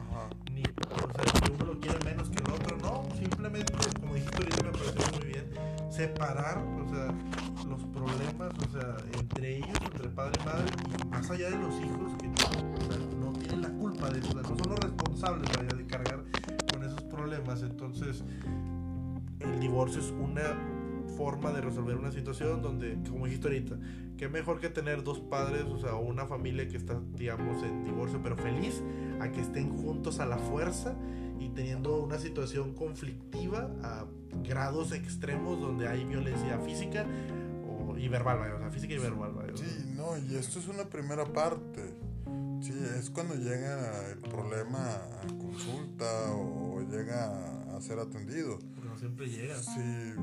ni 0.52 0.62
o 0.62 1.12
sea, 1.12 1.40
que 1.40 1.52
uno 1.52 1.64
lo 1.66 1.80
quiere 1.80 1.98
menos 2.04 2.28
que 2.28 2.42
el 2.42 2.50
otro, 2.50 2.76
no, 2.78 3.08
simplemente, 3.16 3.72
como 4.00 4.14
dijiste 4.14 4.36
ahorita, 4.38 4.62
me 4.64 4.70
pareció 4.72 5.18
muy 5.18 5.28
bien, 5.28 5.50
separar, 5.90 6.58
o 6.58 6.88
sea, 6.90 7.14
los 7.68 7.84
problemas, 7.84 8.52
o 8.66 8.72
sea, 8.72 8.96
entre 9.18 9.58
ellos, 9.58 9.78
entre 9.84 10.08
padre 10.08 10.40
y 10.40 10.44
madre, 10.44 10.66
y 11.00 11.06
más 11.06 11.30
allá 11.30 11.50
de 11.50 11.58
los 11.58 11.74
hijos, 11.76 12.12
que 12.18 12.28
no 13.20 13.32
tienen 13.32 13.62
la 13.62 13.70
culpa 13.70 14.10
de 14.10 14.18
eso, 14.18 14.34
no 14.34 14.42
son 14.44 14.70
los 14.70 14.78
responsables 14.80 15.48
vaya, 15.56 15.76
de 15.76 15.86
cargar 15.86 16.24
con 16.72 16.82
esos 16.82 17.02
problemas, 17.04 17.62
entonces 17.62 18.24
el 19.38 19.60
divorcio 19.60 20.00
es 20.00 20.10
una 20.10 20.56
forma 21.16 21.52
de 21.52 21.60
resolver 21.60 21.96
una 21.96 22.12
situación 22.12 22.62
donde, 22.62 22.98
como 23.08 23.26
dijiste 23.26 23.48
ahorita, 23.48 23.78
qué 24.16 24.28
mejor 24.28 24.60
que 24.60 24.68
tener 24.68 25.02
dos 25.02 25.20
padres, 25.20 25.64
o 25.64 25.78
sea, 25.78 25.94
una 25.94 26.26
familia 26.26 26.68
que 26.68 26.76
está, 26.76 27.00
digamos, 27.14 27.62
en 27.62 27.84
divorcio, 27.84 28.20
pero 28.22 28.36
feliz, 28.36 28.82
a 29.20 29.30
que 29.30 29.40
estén 29.40 29.76
juntos 29.76 30.20
a 30.20 30.26
la 30.26 30.38
fuerza 30.38 30.94
y 31.38 31.48
teniendo 31.50 32.02
una 32.02 32.18
situación 32.18 32.74
conflictiva 32.74 33.70
a 33.82 34.06
grados 34.44 34.92
extremos 34.92 35.60
donde 35.60 35.88
hay 35.88 36.04
violencia 36.04 36.58
física 36.60 37.04
o, 37.66 37.96
y 37.98 38.08
verbal, 38.08 38.52
o 38.52 38.58
sea, 38.58 38.70
física 38.70 38.94
y 38.94 38.98
verbal. 38.98 39.32
Sí, 39.54 39.92
no, 39.96 40.16
y 40.18 40.36
esto 40.36 40.58
es 40.58 40.68
una 40.68 40.84
primera 40.84 41.24
parte. 41.24 41.94
Sí, 42.60 42.72
es 42.96 43.10
cuando 43.10 43.34
llega 43.34 44.08
el 44.10 44.18
problema 44.18 44.94
a 44.94 45.26
consulta 45.36 46.32
o 46.32 46.80
llega 46.80 47.76
a 47.76 47.80
ser 47.80 47.98
atendido. 47.98 48.58
Porque 48.74 48.88
no 48.88 48.96
siempre 48.96 49.28
llega. 49.28 49.56
Sí, 49.56 50.14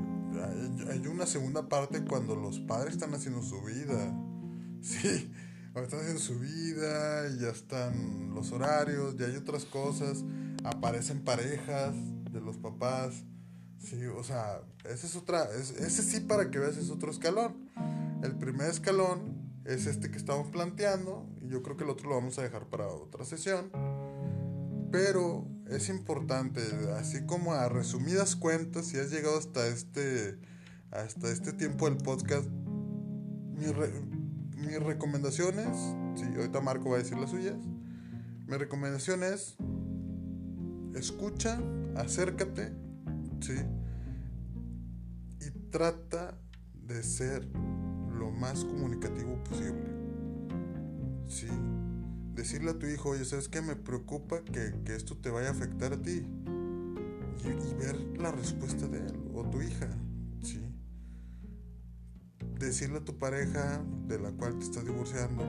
hay, 0.90 1.06
una 1.06 1.26
segunda 1.26 1.68
parte 1.68 2.04
cuando 2.04 2.36
los 2.36 2.60
padres 2.60 2.94
están 2.94 3.14
haciendo 3.14 3.42
su 3.42 3.62
vida. 3.62 4.14
Sí, 4.82 5.30
están 5.74 6.00
haciendo 6.00 6.20
su 6.20 6.38
vida 6.38 7.28
y 7.28 7.40
ya 7.40 7.50
están 7.50 8.34
los 8.34 8.50
horarios, 8.50 9.14
y 9.18 9.24
hay 9.24 9.36
otras 9.36 9.64
cosas. 9.64 10.24
Aparecen 10.64 11.22
parejas 11.22 11.94
de 12.32 12.40
los 12.40 12.56
papás. 12.56 13.24
Sí, 13.78 14.06
o 14.06 14.22
sea, 14.22 14.62
ese 14.84 15.06
es 15.06 15.16
otra, 15.16 15.48
ese 15.54 16.02
sí 16.02 16.20
para 16.20 16.50
que 16.50 16.58
veas 16.58 16.76
es 16.76 16.90
otro 16.90 17.10
escalón. 17.10 17.70
El 18.22 18.36
primer 18.36 18.70
escalón 18.70 19.40
es 19.64 19.86
este 19.86 20.10
que 20.10 20.18
estamos 20.18 20.48
planteando 20.48 21.26
y 21.40 21.48
yo 21.48 21.62
creo 21.62 21.76
que 21.76 21.84
el 21.84 21.90
otro 21.90 22.08
lo 22.08 22.16
vamos 22.16 22.38
a 22.38 22.42
dejar 22.42 22.68
para 22.68 22.88
otra 22.88 23.24
sesión. 23.24 23.70
Pero 24.90 25.46
es 25.70 25.88
importante, 25.88 26.60
así 26.96 27.24
como 27.26 27.54
a 27.54 27.68
resumidas 27.68 28.36
cuentas, 28.36 28.86
si 28.86 28.98
has 28.98 29.10
llegado 29.10 29.38
hasta 29.38 29.66
este, 29.66 30.38
hasta 30.90 31.30
este 31.30 31.52
tiempo 31.52 31.88
del 31.88 31.98
podcast, 31.98 32.48
mis 34.56 34.80
recomendaciones, 34.80 35.68
sí, 36.16 36.24
ahorita 36.36 36.60
Marco 36.60 36.90
va 36.90 36.96
a 36.96 36.98
decir 36.98 37.16
las 37.18 37.30
suyas, 37.30 37.56
mi 38.46 38.56
recomendación 38.56 39.22
es, 39.22 39.56
escucha, 40.94 41.60
acércate, 41.94 42.72
sí, 43.40 43.54
y 45.40 45.50
trata 45.70 46.36
de 46.74 47.02
ser 47.02 47.46
lo 48.18 48.30
más 48.32 48.64
comunicativo 48.64 49.42
posible, 49.44 49.84
sí 51.28 51.46
decirle 52.34 52.70
a 52.70 52.78
tu 52.78 52.86
hijo, 52.86 53.10
oye, 53.10 53.24
¿sabes 53.24 53.48
qué? 53.48 53.60
Me 53.60 53.76
preocupa 53.76 54.42
que, 54.44 54.72
esto 54.94 55.16
te 55.16 55.30
vaya 55.30 55.48
a 55.48 55.52
afectar 55.52 55.92
a 55.92 56.00
ti. 56.00 56.26
Y, 57.44 57.74
ver 57.74 57.96
la 58.18 58.30
respuesta 58.30 58.86
de 58.86 58.98
él 58.98 59.30
o 59.34 59.48
tu 59.48 59.62
hija, 59.62 59.88
¿sí? 60.42 60.60
Decirle 62.58 62.98
a 62.98 63.04
tu 63.04 63.18
pareja 63.18 63.82
de 64.06 64.18
la 64.18 64.32
cual 64.32 64.58
te 64.58 64.66
estás 64.66 64.84
divorciando, 64.84 65.42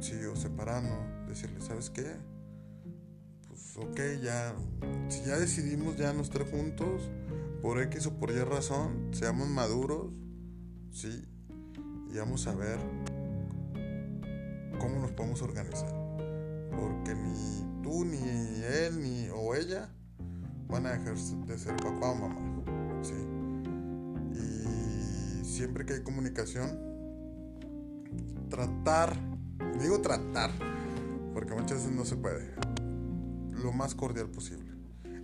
sí, 0.00 0.14
o 0.24 0.34
separando, 0.34 0.96
decirle, 1.28 1.60
¿sabes 1.60 1.90
qué? 1.90 2.16
Pues 3.46 3.76
ok, 3.76 4.00
ya, 4.22 4.56
si 5.10 5.24
ya 5.24 5.38
decidimos 5.38 5.98
ya 5.98 6.14
no 6.14 6.22
estar 6.22 6.50
juntos, 6.50 7.10
por 7.60 7.82
X 7.82 8.06
o 8.06 8.18
por 8.18 8.30
Y 8.30 8.38
razón, 8.42 9.10
seamos 9.12 9.48
maduros, 9.48 10.10
sí, 10.90 11.26
y 12.10 12.16
vamos 12.16 12.46
a 12.46 12.54
ver 12.54 12.78
cómo 14.78 14.98
nos 15.00 15.12
podemos 15.12 15.42
organizar. 15.42 15.92
Porque 16.70 17.14
ni 17.14 17.82
tú, 17.82 18.04
ni 18.04 18.18
él, 18.64 19.02
ni 19.02 19.28
o 19.30 19.54
ella 19.54 19.88
van 20.68 20.86
a 20.86 20.92
dejar 20.92 21.16
de 21.16 21.58
ser 21.58 21.76
papá 21.76 22.10
o 22.10 22.14
mamá. 22.14 22.62
Y 24.32 25.44
siempre 25.44 25.84
que 25.84 25.94
hay 25.94 26.02
comunicación, 26.02 26.78
tratar, 28.48 29.16
digo 29.80 30.00
tratar, 30.00 30.50
porque 31.34 31.54
muchas 31.54 31.78
veces 31.78 31.92
no 31.92 32.04
se 32.04 32.16
puede, 32.16 32.54
lo 33.50 33.72
más 33.72 33.94
cordial 33.94 34.28
posible. 34.28 34.72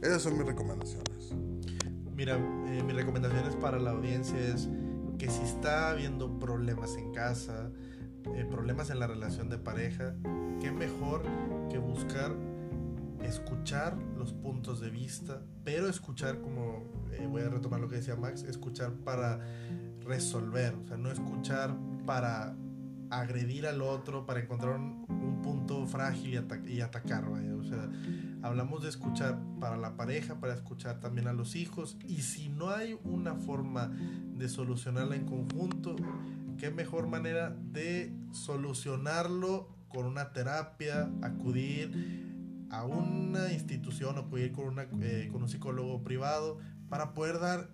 Esas 0.02 0.22
son 0.22 0.36
mis 0.36 0.46
recomendaciones. 0.46 1.32
Mira, 2.16 2.36
eh, 2.36 2.82
mis 2.84 2.94
recomendaciones 2.94 3.56
para 3.56 3.78
la 3.78 3.90
audiencia 3.90 4.38
es 4.38 4.68
que 5.18 5.28
si 5.30 5.42
está 5.42 5.90
habiendo 5.90 6.38
problemas 6.38 6.96
en 6.96 7.12
casa, 7.12 7.70
eh, 8.34 8.46
problemas 8.50 8.90
en 8.90 8.98
la 8.98 9.06
relación 9.06 9.48
de 9.48 9.58
pareja, 9.58 10.14
qué 10.60 10.72
mejor 10.72 11.22
que 11.70 11.78
buscar 11.78 12.32
escuchar 13.22 13.96
los 14.18 14.32
puntos 14.32 14.80
de 14.80 14.90
vista, 14.90 15.42
pero 15.64 15.88
escuchar 15.88 16.40
como, 16.40 16.84
eh, 17.12 17.26
voy 17.26 17.42
a 17.42 17.48
retomar 17.48 17.80
lo 17.80 17.88
que 17.88 17.96
decía 17.96 18.16
Max, 18.16 18.42
escuchar 18.42 18.92
para 18.92 19.40
resolver, 20.00 20.74
o 20.74 20.86
sea, 20.86 20.96
no 20.96 21.10
escuchar 21.10 21.74
para 22.06 22.54
agredir 23.10 23.66
al 23.66 23.82
otro, 23.82 24.26
para 24.26 24.40
encontrar 24.40 24.76
un, 24.78 25.04
punto 25.44 25.86
frágil 25.86 26.42
y, 26.66 26.72
y 26.72 26.80
atacar, 26.80 27.26
o 27.26 27.64
sea, 27.64 27.90
hablamos 28.42 28.82
de 28.82 28.88
escuchar 28.88 29.38
para 29.60 29.76
la 29.76 29.94
pareja, 29.94 30.40
para 30.40 30.54
escuchar 30.54 31.00
también 31.00 31.28
a 31.28 31.34
los 31.34 31.54
hijos, 31.54 31.98
y 32.08 32.22
si 32.22 32.48
no 32.48 32.70
hay 32.70 32.98
una 33.04 33.34
forma 33.34 33.92
de 34.38 34.48
solucionarla 34.48 35.16
en 35.16 35.26
conjunto, 35.26 35.96
qué 36.64 36.70
mejor 36.70 37.06
manera 37.08 37.54
de 37.72 38.10
solucionarlo 38.32 39.68
con 39.88 40.06
una 40.06 40.32
terapia, 40.32 41.10
acudir 41.20 42.66
a 42.70 42.86
una 42.86 43.52
institución 43.52 44.16
acudir 44.16 44.50
con, 44.50 44.78
eh, 45.02 45.28
con 45.30 45.42
un 45.42 45.48
psicólogo 45.50 46.02
privado 46.02 46.58
para 46.88 47.12
poder 47.12 47.38
dar 47.38 47.68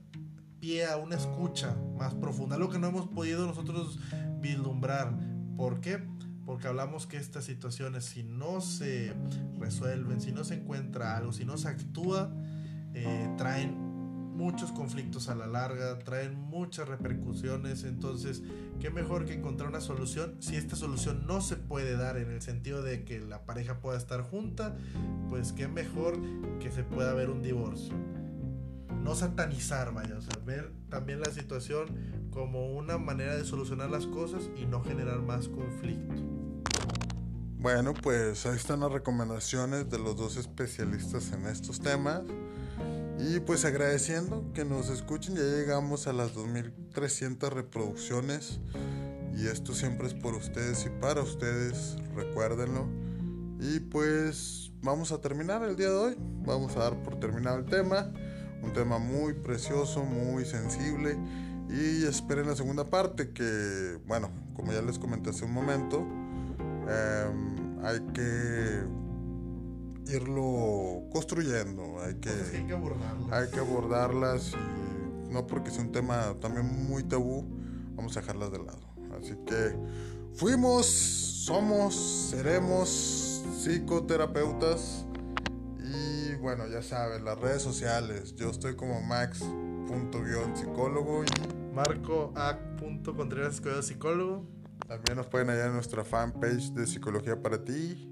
pie 0.59 0.87
a 0.87 0.97
una 0.97 1.15
escucha 1.15 1.77
más 2.01 2.15
profunda, 2.15 2.59
lo 2.59 2.69
que 2.69 2.81
no 2.81 2.89
hemos 2.89 3.07
podido 3.07 3.47
nosotros 3.47 4.01
vislumbrar. 4.41 5.15
¿Por 5.57 5.81
qué? 5.81 6.03
Porque 6.45 6.67
hablamos 6.67 7.07
que 7.07 7.17
estas 7.17 7.45
situaciones, 7.45 8.05
si 8.07 8.25
no 8.25 8.61
se 8.61 9.15
resuelven, 9.61 10.21
si 10.21 10.33
no 10.33 10.43
se 10.43 10.55
encuentra 10.55 11.17
algo, 11.17 11.33
si 11.33 11.45
no 11.45 11.57
se 11.59 11.69
actúa, 11.69 12.35
eh, 12.93 13.33
traen 13.39 13.90
muchos 14.41 14.73
conflictos 14.73 15.29
a 15.29 15.35
la 15.35 15.47
larga, 15.47 15.99
traen 15.99 16.35
muchas 16.35 16.89
repercusiones, 16.89 17.85
entonces, 17.85 18.43
¿qué 18.81 18.89
mejor 18.89 19.27
que 19.27 19.35
encontrar 19.35 19.69
una 19.69 19.83
solución? 19.83 20.37
Si 20.41 20.57
esta 20.57 20.77
solución 20.77 21.27
no 21.27 21.43
se 21.43 21.57
puede 21.57 21.95
dar 21.95 22.17
en 22.17 22.31
el 22.31 22.41
sentido 22.41 22.83
de 22.83 23.05
que 23.05 23.21
la 23.21 23.45
pareja 23.45 23.81
pueda 23.81 23.99
estar 23.99 24.23
junta, 24.23 24.79
pues 25.29 25.53
qué 25.53 25.69
mejor 25.69 26.19
que 26.59 26.73
se 26.73 26.85
pueda 26.85 27.13
ver 27.13 27.29
un 27.29 27.43
divorcio. 27.43 27.93
No 29.05 29.15
satanizar, 29.15 29.93
vaya, 29.93 30.17
o 30.17 30.23
sea, 30.23 30.43
ver 30.47 30.73
también 30.89 31.21
la 31.21 31.31
situación 31.31 32.31
como 32.31 32.73
una 32.73 32.97
manera 32.97 33.37
de 33.37 33.45
solucionar 33.45 33.91
las 33.91 34.07
cosas 34.07 34.49
y 34.57 34.65
no 34.65 34.83
generar 34.83 35.21
más 35.21 35.49
conflicto. 35.49 36.15
Bueno, 37.59 37.93
pues 37.93 38.47
ahí 38.47 38.57
están 38.57 38.81
las 38.81 38.91
recomendaciones 38.91 39.91
de 39.91 39.99
los 39.99 40.17
dos 40.17 40.39
especialistas 40.39 41.31
en 41.33 41.45
estos 41.45 41.79
temas. 41.79 42.23
Y 43.23 43.41
pues 43.41 43.67
agradeciendo 43.67 44.51
que 44.55 44.65
nos 44.65 44.89
escuchen, 44.89 45.37
ya 45.37 45.43
llegamos 45.43 46.07
a 46.07 46.13
las 46.13 46.33
2300 46.35 47.53
reproducciones. 47.53 48.61
Y 49.37 49.47
esto 49.47 49.75
siempre 49.75 50.07
es 50.07 50.15
por 50.15 50.35
ustedes 50.35 50.87
y 50.87 50.89
para 51.01 51.23
ustedes, 51.23 51.97
recuérdenlo. 52.15 52.87
Y 53.61 53.81
pues 53.81 54.73
vamos 54.83 55.13
a 55.13 55.21
terminar 55.21 55.63
el 55.63 55.77
día 55.77 55.91
de 55.91 55.97
hoy, 55.97 56.17
vamos 56.47 56.77
a 56.77 56.81
dar 56.81 57.03
por 57.03 57.21
terminado 57.21 57.59
el 57.59 57.67
tema, 57.67 58.11
un 58.63 58.73
tema 58.73 58.99
muy 58.99 59.35
precioso, 59.35 60.03
muy 60.03 60.47
sensible. 60.47 61.19
Y 61.69 62.05
esperen 62.05 62.47
la 62.47 62.57
segunda 62.57 62.89
parte 62.89 63.33
que, 63.33 63.99
bueno, 64.07 64.31
como 64.55 64.73
ya 64.73 64.81
les 64.81 64.99
comenté 64.99 65.31
hace 65.31 65.45
un 65.45 65.53
momento, 65.53 65.99
em, 66.89 67.85
hay 67.85 68.01
que 68.15 69.00
irlo 70.09 71.05
construyendo, 71.13 72.03
hay 72.03 72.15
que, 72.15 72.31
que 72.31 72.57
hay 72.59 72.67
que 72.67 72.73
abordarlas. 72.73 73.33
hay 73.33 73.51
que 73.51 73.61
abordarlas 73.61 74.53
y 74.53 75.33
no 75.33 75.47
porque 75.47 75.71
sea 75.71 75.83
un 75.83 75.93
tema 75.93 76.35
también 76.41 76.67
muy 76.89 77.05
tabú, 77.05 77.47
vamos 77.95 78.17
a 78.17 78.21
dejarlas 78.21 78.51
de 78.51 78.59
lado. 78.59 78.81
Así 79.21 79.37
que 79.47 79.77
fuimos, 80.35 80.87
somos, 80.87 81.95
seremos 82.31 83.45
psicoterapeutas 83.63 85.07
y 85.79 86.35
bueno, 86.37 86.67
ya 86.67 86.83
saben, 86.83 87.25
las 87.25 87.39
redes 87.39 87.63
sociales, 87.63 88.35
yo 88.37 88.51
estoy 88.51 88.75
como 88.77 89.01
max.psicólogo 89.03 91.25
y 91.25 91.29
Marco 91.75 92.33
A. 92.35 92.59
Contreras 93.05 93.55
Escobedo, 93.55 93.83
psicólogo. 93.83 94.47
también 94.87 95.17
nos 95.17 95.27
pueden 95.27 95.49
hallar 95.49 95.69
en 95.69 95.75
nuestra 95.75 96.05
fanpage 96.05 96.73
de 96.73 96.87
Psicología 96.87 97.41
para 97.41 97.65
ti 97.65 98.10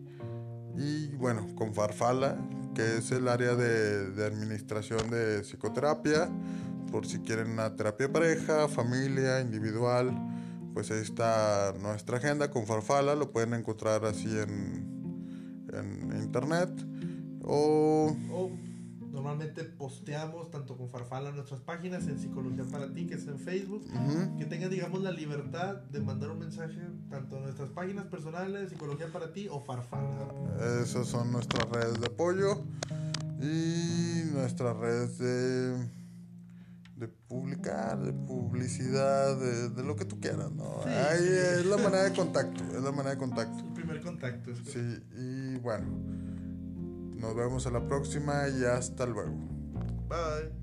y 0.79 1.09
bueno, 1.17 1.47
con 1.57 1.75
Farfala, 1.75 2.38
que 2.75 2.99
es 2.99 3.11
el 3.11 3.27
área 3.29 3.55
de, 3.57 4.25
administración 4.25 5.11
de 5.11 5.41
psicoterapia, 5.41 6.31
por 6.93 7.07
si 7.07 7.19
quieren 7.19 7.51
una 7.51 7.75
terapia 7.75 8.11
pareja, 8.11 8.69
familia, 8.69 9.41
individual, 9.41 10.17
pues 10.75 10.91
ahí 10.91 11.01
está 11.01 11.75
nuestra 11.81 12.19
agenda. 12.19 12.51
Con 12.51 12.67
Farfala, 12.67 13.14
lo 13.17 13.33
pueden 13.33 13.55
encontrar 13.55 14.05
así 14.05 14.29
en, 14.29 15.67
en 15.73 16.23
internet. 16.23 16.71
O 17.43 18.17
normalmente 19.11 19.64
posteamos 19.64 20.51
tanto 20.51 20.77
con 20.77 20.88
Farfala 20.88 21.31
nuestras 21.33 21.61
páginas, 21.61 22.07
en 22.07 22.18
Psicología 22.18 22.64
para 22.71 22.92
ti, 22.92 23.07
que 23.07 23.14
es 23.14 23.27
en 23.27 23.38
Facebook. 23.38 23.85
Que 24.38 24.44
tengan, 24.44 24.71
digamos, 24.71 25.03
la 25.03 25.11
libertad 25.11 25.77
de 25.77 26.01
mandar 26.01 26.31
un 26.31 26.38
mensaje 26.38 26.81
tanto 27.11 27.37
en 27.37 27.44
nuestras 27.44 27.71
páginas 27.71 28.07
personales, 28.07 28.71
Psicología 28.71 29.11
para 29.12 29.33
ti 29.33 29.49
o 29.51 29.61
Farfala. 29.61 30.29
esas 30.83 31.07
son 31.07 31.33
nuestras 31.33 31.68
redes 31.71 32.01
de 32.01 32.07
apoyo 32.07 32.62
y 33.40 34.25
nuestras 34.33 34.77
redes 34.77 35.18
de 35.18 35.99
de 36.99 37.07
publicar, 37.07 38.01
de 38.03 38.12
publicidad, 38.12 39.38
de, 39.38 39.68
de 39.68 39.85
lo 39.85 39.94
que 39.94 40.05
tú 40.05 40.18
quieras, 40.18 40.51
¿no? 40.51 40.83
Sí, 40.83 40.88
Ahí 40.88 41.18
sí. 41.18 41.29
es 41.61 41.66
la 41.66 41.77
manera 41.77 42.03
de 42.03 42.12
contacto, 42.12 42.64
es 42.77 42.83
la 42.83 42.90
manera 42.90 43.11
de 43.11 43.18
contacto. 43.18 43.64
El 43.64 43.73
primer 43.73 44.01
contacto. 44.01 44.51
es 44.51 44.59
Sí, 44.66 44.81
y 45.16 45.57
bueno, 45.59 45.87
nos 47.19 47.35
vemos 47.35 47.67
a 47.67 47.71
la 47.71 47.87
próxima 47.87 48.49
y 48.49 48.65
hasta 48.65 49.07
luego. 49.07 49.35
Bye. 50.09 50.58